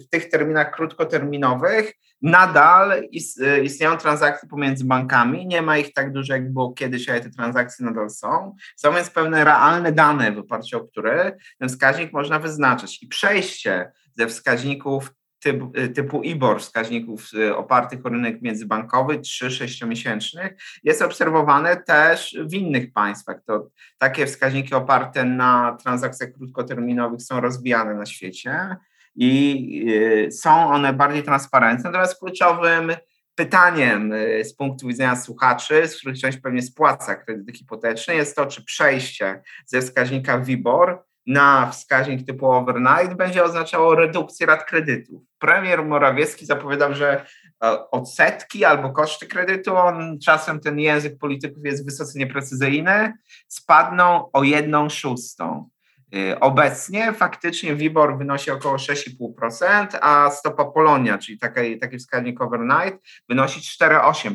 w 0.00 0.08
tych 0.08 0.28
terminach 0.28 0.70
krótkoterminowych 0.70 1.92
nadal 2.22 2.92
y, 2.92 3.64
istnieją 3.64 3.96
transakcje 3.96 4.48
pomiędzy 4.48 4.84
bankami, 4.84 5.46
nie 5.46 5.62
ma 5.62 5.78
ich 5.78 5.92
tak 5.92 6.12
dużo, 6.12 6.32
jak 6.32 6.52
było 6.52 6.72
kiedyś, 6.72 7.08
ale 7.08 7.20
te 7.20 7.30
transakcje 7.30 7.86
nadal 7.86 8.10
są. 8.10 8.56
Są 8.76 8.94
więc 8.94 9.10
pewne 9.10 9.44
realne 9.44 9.92
dane, 9.92 10.32
w 10.32 10.38
oparciu 10.38 10.76
o 10.76 10.80
które 10.80 11.36
ten 11.58 11.68
wskaźnik 11.68 12.12
można 12.12 12.38
wyznaczyć. 12.38 13.02
I 13.02 13.06
przejście 13.06 13.92
ze 14.16 14.26
wskaźników 14.26 15.10
typu, 15.40 15.72
y, 15.78 15.88
typu 15.88 16.22
IBOR, 16.22 16.60
wskaźników 16.60 17.28
y, 17.34 17.56
opartych 17.56 18.06
o 18.06 18.08
rynek 18.08 18.42
międzybankowy 18.42 19.18
3-6 19.18 19.86
miesięcznych, 19.86 20.52
jest 20.84 21.02
obserwowane 21.02 21.76
też 21.76 22.36
w 22.46 22.54
innych 22.54 22.92
państwach. 22.92 23.36
To 23.46 23.70
takie 23.98 24.26
wskaźniki 24.26 24.74
oparte 24.74 25.24
na 25.24 25.76
transakcjach 25.82 26.32
krótkoterminowych 26.32 27.22
są 27.22 27.40
rozwijane 27.40 27.94
na 27.94 28.06
świecie 28.06 28.76
i 29.14 29.84
y, 30.26 30.32
są 30.32 30.70
one 30.70 30.92
bardziej 30.92 31.22
transparentne. 31.22 31.90
Natomiast 31.90 32.18
kluczowym 32.18 32.92
pytaniem 33.34 34.12
z 34.42 34.54
punktu 34.54 34.86
widzenia 34.86 35.16
słuchaczy, 35.16 35.88
z 35.88 35.96
których 35.96 36.18
część 36.18 36.38
pewnie 36.38 36.62
spłaca 36.62 37.14
kredyty 37.14 37.52
hipoteczne, 37.52 38.14
jest 38.14 38.36
to, 38.36 38.46
czy 38.46 38.64
przejście 38.64 39.42
ze 39.66 39.80
wskaźnika 39.80 40.38
WIBOR 40.38 41.04
na 41.28 41.70
wskaźnik 41.70 42.26
typu 42.26 42.52
overnight 42.52 43.14
będzie 43.14 43.44
oznaczało 43.44 43.94
redukcję 43.94 44.46
rat 44.46 44.64
kredytów. 44.64 45.22
Premier 45.38 45.84
Morawiecki 45.84 46.46
zapowiadał, 46.46 46.94
że 46.94 47.24
e, 47.64 47.90
odsetki 47.90 48.64
albo 48.64 48.90
koszty 48.92 49.26
kredytu, 49.26 49.76
on, 49.76 50.18
czasem 50.24 50.60
ten 50.60 50.78
język 50.78 51.18
polityków 51.18 51.64
jest 51.64 51.84
wysoce 51.84 52.18
nieprecyzyjny, 52.18 53.12
spadną 53.48 54.30
o 54.32 54.42
jedną 54.42 54.88
szóstą. 54.88 55.68
Y, 56.14 56.40
obecnie 56.40 57.12
faktycznie 57.12 57.76
WIBOR 57.76 58.18
wynosi 58.18 58.50
około 58.50 58.76
6,5%, 58.76 59.86
a 60.00 60.30
stopa 60.30 60.64
Polonia, 60.64 61.18
czyli 61.18 61.38
taki, 61.38 61.78
taki 61.78 61.98
wskaźnik 61.98 62.40
overnight, 62.40 62.98
wynosi 63.28 63.60
4,8%. 63.60 64.34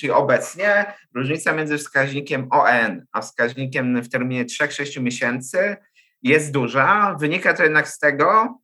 Czyli 0.00 0.12
obecnie 0.12 0.92
różnica 1.14 1.52
między 1.52 1.78
wskaźnikiem 1.78 2.48
ON 2.50 3.04
a 3.12 3.20
wskaźnikiem 3.20 4.02
w 4.02 4.08
terminie 4.08 4.44
3-6 4.44 5.02
miesięcy 5.02 5.76
jest 6.24 6.52
duża. 6.52 7.16
Wynika 7.20 7.54
to 7.54 7.62
jednak 7.62 7.88
z 7.88 7.98
tego, 7.98 8.58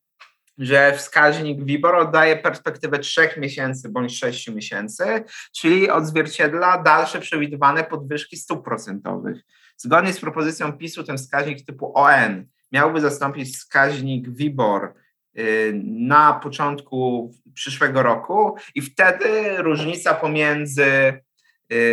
że 0.58 0.92
wskaźnik 0.96 1.64
WIBOR 1.64 1.94
oddaje 1.94 2.36
perspektywę 2.36 2.98
3 2.98 3.28
miesięcy 3.36 3.88
bądź 3.88 4.18
6 4.18 4.48
miesięcy, 4.48 5.24
czyli 5.56 5.90
odzwierciedla 5.90 6.82
dalsze 6.82 7.20
przewidywane 7.20 7.84
podwyżki 7.84 8.36
stóp 8.36 8.64
procentowych. 8.64 9.42
Zgodnie 9.76 10.12
z 10.12 10.20
propozycją 10.20 10.72
PiSu 10.72 11.04
ten 11.04 11.18
wskaźnik 11.18 11.66
typu 11.66 11.92
ON 11.98 12.46
miałby 12.72 13.00
zastąpić 13.00 13.56
wskaźnik 13.56 14.30
WIBOR 14.30 14.94
y, 15.38 15.72
na 15.84 16.32
początku 16.32 17.30
przyszłego 17.54 18.02
roku 18.02 18.56
i 18.74 18.82
wtedy 18.82 19.56
różnica 19.56 20.14
pomiędzy 20.14 21.20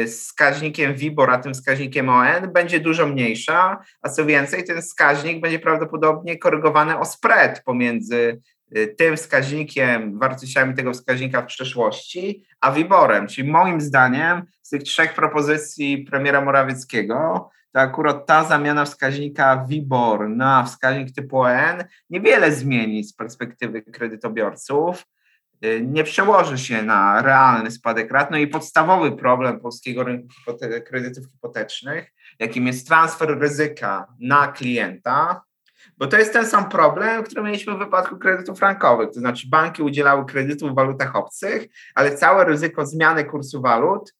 wskaźnikiem 0.07 0.95
WIBOR 0.95 1.31
a 1.31 1.37
tym 1.37 1.53
wskaźnikiem 1.53 2.09
ON 2.09 2.51
będzie 2.53 2.79
dużo 2.79 3.07
mniejsza, 3.07 3.83
a 4.01 4.09
co 4.09 4.25
więcej, 4.25 4.63
ten 4.63 4.81
wskaźnik 4.81 5.41
będzie 5.41 5.59
prawdopodobnie 5.59 6.37
korygowany 6.37 6.99
o 6.99 7.05
spread 7.05 7.63
pomiędzy 7.63 8.41
y, 8.77 8.87
tym 8.87 9.17
wskaźnikiem, 9.17 10.19
wartościami 10.19 10.73
tego 10.73 10.93
wskaźnika 10.93 11.41
w 11.41 11.45
przeszłości, 11.45 12.43
a 12.61 12.71
WIBORem. 12.71 13.27
Czyli 13.27 13.51
moim 13.51 13.81
zdaniem 13.81 14.41
z 14.61 14.69
tych 14.69 14.83
trzech 14.83 15.13
propozycji 15.13 15.97
premiera 15.97 16.41
Morawieckiego 16.41 17.49
to 17.71 17.81
akurat 17.81 18.25
ta 18.25 18.43
zamiana 18.43 18.85
wskaźnika 18.85 19.65
WIBOR 19.67 20.29
na 20.29 20.63
wskaźnik 20.63 21.15
typu 21.15 21.39
ON 21.39 21.83
niewiele 22.09 22.51
zmieni 22.51 23.03
z 23.03 23.13
perspektywy 23.13 23.81
kredytobiorców. 23.81 25.05
Y, 25.65 25.81
nie 25.81 26.03
przełoży 26.03 26.57
się 26.57 26.83
na 26.83 27.21
realny 27.21 27.71
spadek 27.71 28.11
rat. 28.11 28.31
No 28.31 28.37
i 28.37 28.47
podstawowy 28.47 29.11
problem 29.11 29.59
polskiego 29.59 30.03
rynku 30.03 30.27
kredytów 30.85 31.25
hipotecznych, 31.31 32.13
jakim 32.39 32.67
jest 32.67 32.87
transfer 32.87 33.39
ryzyka 33.39 34.07
na 34.19 34.47
klienta, 34.47 35.41
bo 35.97 36.07
to 36.07 36.17
jest 36.17 36.33
ten 36.33 36.45
sam 36.45 36.69
problem, 36.69 37.23
który 37.23 37.43
mieliśmy 37.43 37.75
w 37.75 37.79
wypadku 37.79 38.17
kredytów 38.17 38.59
frankowych. 38.59 39.09
To 39.11 39.19
znaczy, 39.19 39.47
banki 39.49 39.83
udzielały 39.83 40.25
kredytów 40.25 40.71
w 40.71 40.75
walutach 40.75 41.15
obcych, 41.15 41.67
ale 41.95 42.15
całe 42.15 42.45
ryzyko 42.45 42.85
zmiany 42.85 43.25
kursu 43.25 43.61
walut 43.61 44.13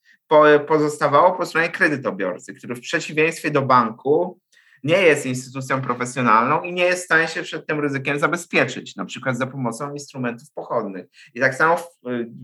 pozostawało 0.67 1.31
po 1.31 1.45
stronie 1.45 1.69
kredytobiorcy, 1.69 2.53
który 2.53 2.75
w 2.75 2.79
przeciwieństwie 2.79 3.51
do 3.51 3.61
banku 3.61 4.39
nie 4.83 4.97
jest 4.97 5.25
instytucją 5.25 5.81
profesjonalną 5.81 6.61
i 6.61 6.73
nie 6.73 6.83
jest 6.83 7.01
w 7.01 7.05
stanie 7.05 7.27
się 7.27 7.43
przed 7.43 7.67
tym 7.67 7.79
ryzykiem 7.79 8.19
zabezpieczyć, 8.19 8.95
na 8.95 9.05
przykład 9.05 9.37
za 9.37 9.47
pomocą 9.47 9.93
instrumentów 9.93 10.51
pochodnych. 10.53 11.05
I 11.33 11.39
tak 11.39 11.55
samo 11.55 11.77
w, 11.77 11.89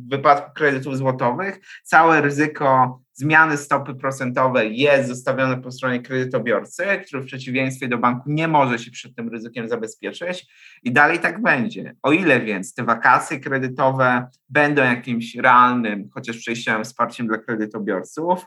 wypadku 0.09 0.51
kredytów 0.55 0.97
złotowych 0.97 1.59
całe 1.83 2.21
ryzyko 2.21 2.99
zmiany 3.13 3.57
stopy 3.57 3.95
procentowej 3.95 4.77
jest 4.77 5.09
zostawione 5.09 5.61
po 5.61 5.71
stronie 5.71 6.01
kredytobiorcy, 6.01 6.83
który 7.07 7.23
w 7.23 7.25
przeciwieństwie 7.25 7.87
do 7.87 7.97
banku 7.97 8.23
nie 8.31 8.47
może 8.47 8.79
się 8.79 8.91
przed 8.91 9.15
tym 9.15 9.29
ryzykiem 9.29 9.69
zabezpieczyć 9.69 10.47
i 10.83 10.91
dalej 10.91 11.19
tak 11.19 11.41
będzie. 11.41 11.95
O 12.01 12.11
ile 12.11 12.41
więc 12.41 12.73
te 12.73 12.83
wakacje 12.83 13.39
kredytowe 13.39 14.27
będą 14.49 14.83
jakimś 14.83 15.35
realnym, 15.35 16.09
chociaż 16.13 16.37
przejściowym 16.37 16.83
wsparciem 16.83 17.27
dla 17.27 17.37
kredytobiorców, 17.37 18.45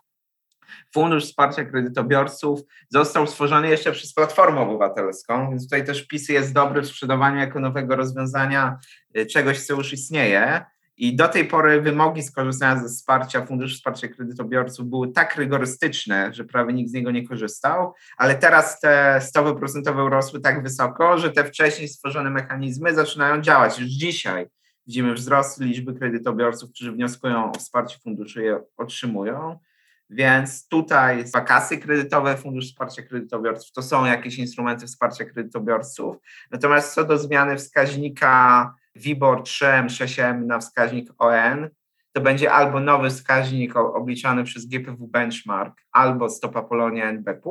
Fundusz 0.95 1.25
Wsparcia 1.25 1.65
Kredytobiorców 1.65 2.61
został 2.89 3.27
stworzony 3.27 3.69
jeszcze 3.69 3.93
przez 3.93 4.15
Platformę 4.15 4.61
Obywatelską, 4.61 5.51
więc 5.51 5.65
tutaj 5.65 5.85
też 5.85 6.07
PiS 6.07 6.29
jest 6.29 6.53
dobry 6.53 6.83
w 6.83 6.87
sprzedawaniu 6.87 7.39
jako 7.39 7.61
nowego 7.61 7.97
rozwiązania 7.97 8.79
y, 9.19 9.27
czegoś, 9.27 9.61
co 9.67 9.75
już 9.75 9.93
istnieje. 9.93 10.65
I 10.99 11.17
do 11.17 11.29
tej 11.29 11.45
pory 11.45 11.81
wymogi 11.81 12.23
skorzystania 12.23 12.83
ze 12.83 12.89
wsparcia 12.89 13.47
Funduszu 13.47 13.75
Wsparcia 13.75 14.09
Kredytobiorców 14.09 14.87
były 14.87 15.13
tak 15.13 15.37
rygorystyczne, 15.37 16.35
że 16.35 16.45
prawie 16.45 16.73
nikt 16.73 16.91
z 16.91 16.93
niego 16.93 17.11
nie 17.11 17.29
korzystał, 17.29 17.95
ale 18.17 18.35
teraz 18.35 18.81
te 18.81 19.21
stopy 19.23 19.59
procentowe 19.59 20.05
urosły 20.05 20.41
tak 20.41 20.63
wysoko, 20.63 21.19
że 21.19 21.31
te 21.31 21.45
wcześniej 21.45 21.89
stworzone 21.89 22.31
mechanizmy 22.31 22.95
zaczynają 22.95 23.41
działać. 23.41 23.79
Już 23.79 23.89
dzisiaj 23.89 24.47
widzimy 24.87 25.15
wzrost 25.15 25.61
liczby 25.61 25.95
kredytobiorców, 25.95 26.71
którzy 26.71 26.93
wnioskują 26.93 27.53
o 27.53 27.59
wsparcie 27.59 27.99
funduszu 27.99 28.41
i 28.41 28.45
je 28.45 28.61
otrzymują. 28.77 29.59
Więc 30.11 30.69
tutaj 30.69 31.25
wakacje 31.35 31.79
kredytowe, 31.79 32.37
Fundusz 32.37 32.67
Wsparcia 32.67 33.03
Kredytobiorców 33.03 33.73
to 33.73 33.83
są 33.83 34.05
jakieś 34.05 34.39
instrumenty 34.39 34.87
wsparcia 34.87 35.25
kredytobiorców. 35.25 36.17
Natomiast 36.51 36.95
co 36.95 37.05
do 37.05 37.19
zmiany 37.19 37.57
wskaźnika 37.57 38.75
WIBOR 38.95 39.43
3M, 39.43 39.87
6M 39.87 40.47
na 40.47 40.59
wskaźnik 40.59 41.11
ON, 41.19 41.69
to 42.13 42.21
będzie 42.21 42.53
albo 42.53 42.81
nowy 42.81 43.11
wskaźnik 43.11 43.77
obliczany 43.77 44.45
przez 44.45 44.67
GPW 44.67 45.07
Benchmark, 45.07 45.75
albo 45.93 46.29
stopa 46.29 46.63
Polonia 46.63 47.05
NBP. 47.05 47.51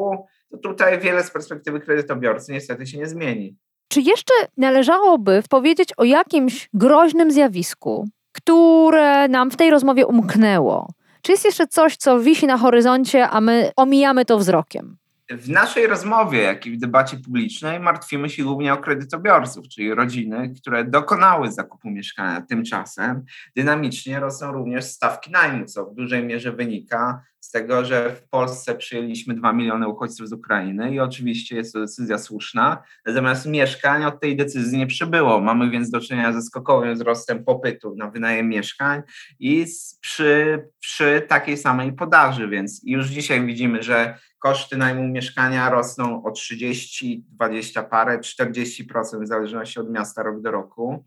To 0.52 0.58
tutaj 0.58 1.00
wiele 1.00 1.24
z 1.24 1.32
perspektywy 1.32 1.80
kredytobiorcy 1.80 2.52
niestety 2.52 2.88
się 2.88 2.98
nie 2.98 3.08
zmieni. 3.08 3.58
Czy 3.88 4.02
jeszcze 4.02 4.34
należałoby 4.58 5.44
powiedzieć 5.50 5.90
o 5.98 6.04
jakimś 6.04 6.70
groźnym 6.74 7.32
zjawisku, 7.32 8.08
które 8.32 9.28
nam 9.28 9.52
w 9.52 9.56
tej 9.56 9.70
rozmowie 9.70 10.06
umknęło? 10.06 10.88
Czy 11.26 11.32
jest 11.32 11.46
jeszcze 11.46 11.68
coś, 11.68 11.98
co 11.98 12.20
wisi 12.20 12.48
na 12.48 12.58
horyzoncie, 12.58 13.30
a 13.30 13.42
my 13.42 13.72
omijamy 13.76 14.26
to 14.26 14.38
wzrokiem? 14.38 14.98
W 15.30 15.50
naszej 15.50 15.88
rozmowie, 15.88 16.42
jak 16.42 16.66
i 16.66 16.72
w 16.72 16.80
debacie 16.80 17.18
publicznej, 17.18 17.80
martwimy 17.80 18.30
się 18.30 18.44
głównie 18.44 18.74
o 18.74 18.78
kredytobiorców, 18.78 19.68
czyli 19.68 19.94
rodziny, 19.94 20.54
które 20.62 20.84
dokonały 20.84 21.52
zakupu 21.52 21.90
mieszkania. 21.90 22.42
Tymczasem 22.42 23.24
dynamicznie 23.56 24.20
rosną 24.20 24.52
również 24.52 24.86
stawki 24.86 25.32
najmu, 25.32 25.66
co 25.66 25.86
w 25.86 25.96
dużej 25.96 26.24
mierze 26.24 26.52
wynika 26.52 27.22
z 27.40 27.52
tego, 27.52 27.86
że 27.86 28.16
w 28.16 28.30
Polsce 28.30 28.76
przyjęliśmy 28.76 29.34
2 29.34 29.54
miliony 29.54 29.88
uchodźców 29.88 30.30
z 30.30 30.34
Ukrainy 30.34 30.94
i 30.94 31.00
oczywiście 31.00 31.56
jest 31.56 31.74
to 31.74 31.80
decyzja 31.80 32.18
słuszna, 32.18 32.84
natomiast 33.06 33.46
mieszkań 33.46 34.06
od 34.06 34.22
tej 34.22 34.36
decyzji 34.36 34.78
nie 34.78 34.88
przybyło. 34.88 35.42
Mamy 35.42 35.70
więc 35.70 35.90
do 35.90 36.00
czynienia 36.00 36.34
ze 36.34 36.42
skokowym 36.42 36.94
wzrostem 36.94 37.44
popytu 37.44 37.96
na 37.96 38.10
wynajem 38.10 38.50
mieszkań 38.50 39.02
i 39.40 39.66
przy, 40.02 40.64
przy 40.80 41.22
takiej 41.28 41.58
samej 41.58 41.94
podaży, 41.94 42.48
więc 42.48 42.82
już 42.84 43.08
dzisiaj 43.08 43.46
widzimy, 43.46 43.84
że 43.84 44.18
koszty 44.46 44.78
najmu 44.78 45.08
mieszkania 45.08 45.70
rosną 45.70 46.24
o 46.24 46.32
30, 46.32 47.26
20 47.30 47.84
parę, 47.84 48.20
40% 48.20 49.24
w 49.24 49.28
zależności 49.28 49.80
od 49.80 49.92
miasta 49.92 50.24
rok 50.24 50.42
do 50.42 50.52
roku. 50.52 51.06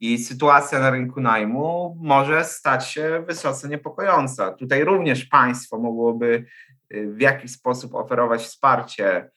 I 0.00 0.18
sytuacja 0.18 0.80
na 0.80 0.90
rynku 0.90 1.20
najmu 1.20 1.96
może 2.00 2.44
stać 2.44 2.88
się 2.88 3.24
wysoce 3.26 3.68
niepokojąca. 3.68 4.52
Tutaj 4.52 4.84
również 4.84 5.24
państwo 5.24 5.78
mogłoby 5.78 6.44
y, 6.94 7.12
w 7.12 7.20
jakiś 7.20 7.50
sposób 7.50 7.94
oferować 7.94 8.42
wsparcie 8.42 9.30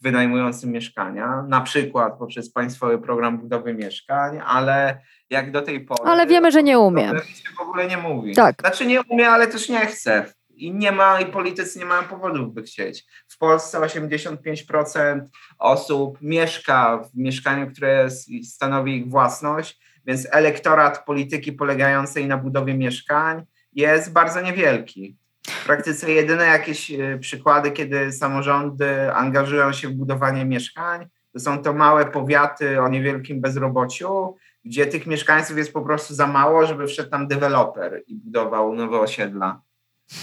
wynajmującym 0.00 0.72
mieszkania, 0.72 1.44
na 1.48 1.60
przykład 1.60 2.18
poprzez 2.18 2.52
państwowy 2.52 2.98
program 2.98 3.38
budowy 3.38 3.74
mieszkań, 3.74 4.40
ale 4.46 5.00
jak 5.30 5.52
do 5.52 5.62
tej 5.62 5.80
pory. 5.80 6.10
Ale 6.10 6.26
wiemy, 6.26 6.52
że 6.52 6.62
nie 6.62 6.78
umie. 6.78 7.12
w 7.56 7.60
ogóle 7.60 7.86
nie 7.86 7.96
mówi. 7.96 8.34
Tak. 8.34 8.60
Znaczy 8.60 8.86
nie 8.86 9.02
umie, 9.02 9.28
ale 9.28 9.46
też 9.46 9.68
nie 9.68 9.86
chce 9.86 10.32
i 10.56 10.74
nie 10.74 10.92
ma, 10.92 11.20
i 11.20 11.26
politycy 11.26 11.78
nie 11.78 11.84
mają 11.84 12.02
powodów, 12.02 12.54
by 12.54 12.62
chcieć. 12.62 13.06
W 13.28 13.38
Polsce 13.38 13.78
85% 13.78 15.20
osób 15.58 16.18
mieszka 16.20 16.98
w 16.98 17.16
mieszkaniu, 17.16 17.70
które 17.70 18.08
stanowi 18.44 18.96
ich 18.96 19.08
własność, 19.08 19.80
więc 20.06 20.28
elektorat 20.30 21.04
polityki 21.04 21.52
polegającej 21.52 22.26
na 22.26 22.36
budowie 22.38 22.74
mieszkań 22.74 23.42
jest 23.72 24.12
bardzo 24.12 24.40
niewielki. 24.40 25.16
W 25.48 25.64
praktyce 25.64 26.10
jedyne 26.10 26.44
jakieś 26.44 26.90
e, 26.90 27.18
przykłady, 27.18 27.70
kiedy 27.70 28.12
samorządy 28.12 29.12
angażują 29.14 29.72
się 29.72 29.88
w 29.88 29.92
budowanie 29.92 30.44
mieszkań, 30.44 31.06
to 31.32 31.40
są 31.40 31.62
to 31.62 31.72
małe 31.72 32.06
powiaty 32.06 32.80
o 32.80 32.88
niewielkim 32.88 33.40
bezrobociu, 33.40 34.36
gdzie 34.64 34.86
tych 34.86 35.06
mieszkańców 35.06 35.58
jest 35.58 35.72
po 35.72 35.82
prostu 35.82 36.14
za 36.14 36.26
mało, 36.26 36.66
żeby 36.66 36.86
wszedł 36.86 37.10
tam 37.10 37.28
deweloper 37.28 38.02
i 38.06 38.14
budował 38.14 38.74
nowe 38.74 39.00
osiedla. 39.00 39.60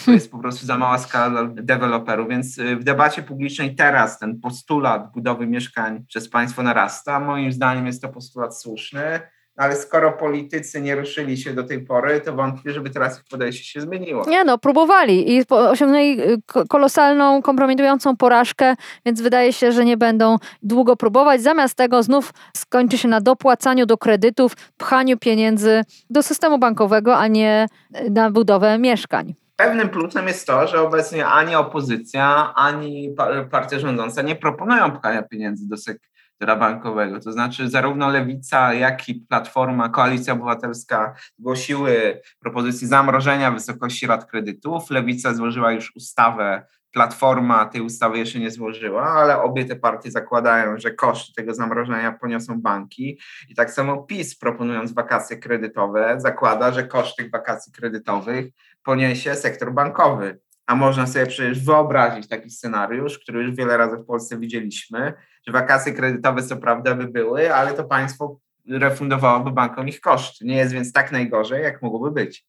To 0.06 0.12
jest 0.12 0.32
po 0.32 0.39
prostu 0.39 0.65
za 0.65 0.78
mała 0.78 0.97
skala 0.97 1.43
deweloperów, 1.45 2.30
więc 2.30 2.58
y, 2.58 2.75
w 2.75 2.84
debacie 2.84 3.23
publicznej 3.23 3.75
teraz 3.75 4.19
ten 4.19 4.39
postulat 4.39 5.12
budowy 5.12 5.47
mieszkań 5.47 6.06
przez 6.08 6.30
państwo 6.30 6.63
narasta. 6.63 7.19
Moim 7.19 7.52
zdaniem 7.52 7.86
jest 7.86 8.02
to 8.02 8.10
postulat 8.10 8.62
słuszny 8.62 9.19
ale 9.60 9.75
skoro 9.75 10.12
politycy 10.12 10.82
nie 10.82 10.95
ruszyli 10.95 11.38
się 11.38 11.54
do 11.54 11.63
tej 11.63 11.86
pory, 11.86 12.21
to 12.21 12.34
wątpię, 12.34 12.71
żeby 12.71 12.89
teraz 12.89 13.19
ich 13.19 13.23
podejście 13.32 13.63
się 13.63 13.82
zmieniło. 13.82 14.25
Nie 14.28 14.43
no, 14.43 14.58
próbowali 14.58 15.36
i 15.36 15.43
osiągnęli 15.49 16.21
y, 16.21 16.41
kolosalną, 16.69 17.41
kompromitującą 17.41 18.17
porażkę, 18.17 18.75
więc 19.06 19.21
wydaje 19.21 19.54
się, 19.54 19.71
że 19.71 19.86
nie 19.86 19.97
będą 19.97 20.38
długo 20.63 20.95
próbować. 20.95 21.41
Zamiast 21.41 21.75
tego 21.75 22.04
znów 22.04 22.34
skończy 22.58 22.97
się 22.97 23.08
na 23.08 23.21
dopłacaniu 23.21 23.86
do 23.86 23.97
kredytów, 23.97 24.56
pchaniu 24.78 25.17
pieniędzy 25.17 25.84
do 26.10 26.23
systemu 26.23 26.60
bankowego, 26.60 27.17
a 27.17 27.28
nie 27.28 27.67
y, 27.95 28.10
na 28.10 28.32
budowę 28.32 28.78
mieszkań. 28.78 29.36
Pewnym 29.59 29.89
plusem 29.89 30.27
jest 30.27 30.47
to, 30.47 30.67
że 30.67 30.81
obecnie 30.81 31.27
ani 31.27 31.55
opozycja, 31.55 32.53
ani 32.55 33.15
partia 33.51 33.79
rządząca 33.79 34.21
nie 34.21 34.35
proponują 34.35 34.91
pchania 34.91 35.23
pieniędzy 35.23 35.69
do 35.69 35.77
sektora 35.77 36.55
bankowego. 36.55 37.19
To 37.19 37.31
znaczy 37.31 37.69
zarówno 37.69 38.09
Lewica, 38.09 38.73
jak 38.73 39.09
i 39.09 39.15
Platforma, 39.15 39.89
Koalicja 39.89 40.33
Obywatelska 40.33 41.15
zgłosiły 41.39 42.21
propozycję 42.39 42.87
zamrożenia 42.87 43.51
wysokości 43.51 44.07
rat 44.07 44.25
kredytów. 44.25 44.89
Lewica 44.89 45.33
złożyła 45.33 45.71
już 45.71 45.95
ustawę 45.95 46.65
Platforma 46.91 47.65
tej 47.65 47.82
ustawy 47.82 48.17
jeszcze 48.17 48.39
nie 48.39 48.52
złożyła, 48.52 49.04
ale 49.04 49.41
obie 49.41 49.65
te 49.65 49.75
partie 49.75 50.12
zakładają, 50.12 50.78
że 50.78 50.91
koszty 50.91 51.34
tego 51.34 51.54
zamrożenia 51.54 52.12
poniosą 52.12 52.62
banki. 52.62 53.19
I 53.49 53.56
tak 53.56 53.71
samo 53.71 54.04
PiS, 54.04 54.38
proponując 54.38 54.93
wakacje 54.93 55.38
kredytowe, 55.38 56.15
zakłada, 56.17 56.71
że 56.71 56.84
koszt 56.84 57.17
tych 57.17 57.32
wakacji 57.32 57.73
kredytowych 57.73 58.45
poniesie 58.84 59.36
sektor 59.36 59.73
bankowy. 59.73 60.39
A 60.65 60.75
można 60.75 61.08
sobie 61.08 61.25
przecież 61.25 61.65
wyobrazić 61.65 62.28
taki 62.28 62.49
scenariusz, 62.49 63.19
który 63.19 63.43
już 63.43 63.56
wiele 63.56 63.78
razy 63.78 63.97
w 63.97 64.06
Polsce 64.06 64.38
widzieliśmy, 64.38 65.13
że 65.47 65.54
wakacje 65.54 65.93
kredytowe 65.93 66.43
co 66.43 66.58
prawda 66.58 66.95
by 66.95 67.08
były, 67.08 67.56
ale 67.56 67.73
to 67.73 67.84
państwo 67.84 68.39
refundowałoby 68.69 69.52
bankom 69.52 69.88
ich 69.88 70.02
koszty. 70.02 70.45
Nie 70.45 70.58
jest 70.58 70.73
więc 70.73 70.93
tak 70.93 71.12
najgorzej, 71.12 71.63
jak 71.63 71.82
mogłoby 71.82 72.12
być. 72.12 72.45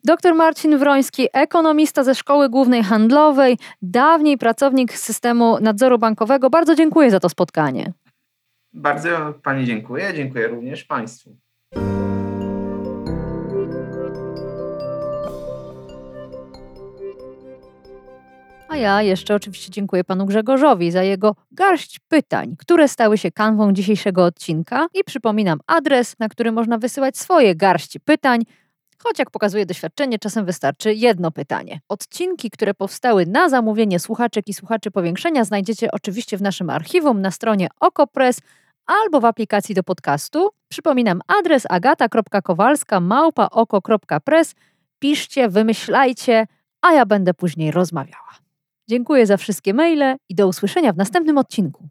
Dr 0.07 0.33
Marcin 0.35 0.77
Wroński, 0.77 1.27
ekonomista 1.33 2.03
ze 2.03 2.15
Szkoły 2.15 2.49
Głównej 2.49 2.83
Handlowej, 2.83 3.57
dawniej 3.81 4.37
pracownik 4.37 4.93
systemu 4.93 5.57
nadzoru 5.61 5.97
bankowego. 5.97 6.49
Bardzo 6.49 6.75
dziękuję 6.75 7.11
za 7.11 7.19
to 7.19 7.29
spotkanie. 7.29 7.93
Bardzo 8.73 9.33
Pani 9.43 9.65
dziękuję. 9.65 10.13
Dziękuję 10.15 10.47
również 10.47 10.83
Państwu. 10.83 11.37
A 18.69 18.77
ja 18.77 19.01
jeszcze 19.01 19.35
oczywiście 19.35 19.71
dziękuję 19.71 20.03
panu 20.03 20.25
Grzegorzowi 20.25 20.91
za 20.91 21.03
jego 21.03 21.35
garść 21.51 21.99
pytań, 22.07 22.55
które 22.59 22.87
stały 22.87 23.17
się 23.17 23.31
kanwą 23.31 23.73
dzisiejszego 23.73 24.25
odcinka 24.25 24.87
i 24.93 25.03
przypominam 25.03 25.59
adres, 25.67 26.19
na 26.19 26.29
który 26.29 26.51
można 26.51 26.77
wysyłać 26.77 27.17
swoje 27.17 27.55
garści 27.55 27.99
pytań. 27.99 28.41
Choć 29.03 29.19
jak 29.19 29.31
pokazuje 29.31 29.65
doświadczenie, 29.65 30.19
czasem 30.19 30.45
wystarczy 30.45 30.93
jedno 30.93 31.31
pytanie. 31.31 31.81
Odcinki, 31.89 32.49
które 32.49 32.73
powstały 32.73 33.25
na 33.25 33.49
zamówienie 33.49 33.99
słuchaczek 33.99 34.47
i 34.47 34.53
słuchaczy 34.53 34.91
powiększenia, 34.91 35.45
znajdziecie 35.45 35.91
oczywiście 35.91 36.37
w 36.37 36.41
naszym 36.41 36.69
archiwum 36.69 37.21
na 37.21 37.31
stronie 37.31 37.67
OkoPress 37.79 38.41
albo 38.85 39.19
w 39.19 39.25
aplikacji 39.25 39.75
do 39.75 39.83
podcastu. 39.83 40.49
Przypominam 40.67 41.21
adres 41.39 41.63
agata.kowalska 41.69 42.99
małpa 42.99 43.47
oko.press. 43.51 44.55
Piszcie, 44.99 45.49
wymyślajcie, 45.49 46.47
a 46.81 46.93
ja 46.93 47.05
będę 47.05 47.33
później 47.33 47.71
rozmawiała. 47.71 48.37
Dziękuję 48.89 49.25
za 49.25 49.37
wszystkie 49.37 49.73
maile 49.73 50.15
i 50.29 50.35
do 50.35 50.47
usłyszenia 50.47 50.93
w 50.93 50.97
następnym 50.97 51.37
odcinku. 51.37 51.89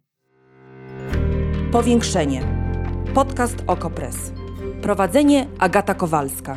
Powiększenie. 1.73 2.43
Podcast 3.15 3.57
OkoPress. 3.67 4.33
Prowadzenie 4.83 5.49
Agata 5.59 5.95
Kowalska. 5.95 6.57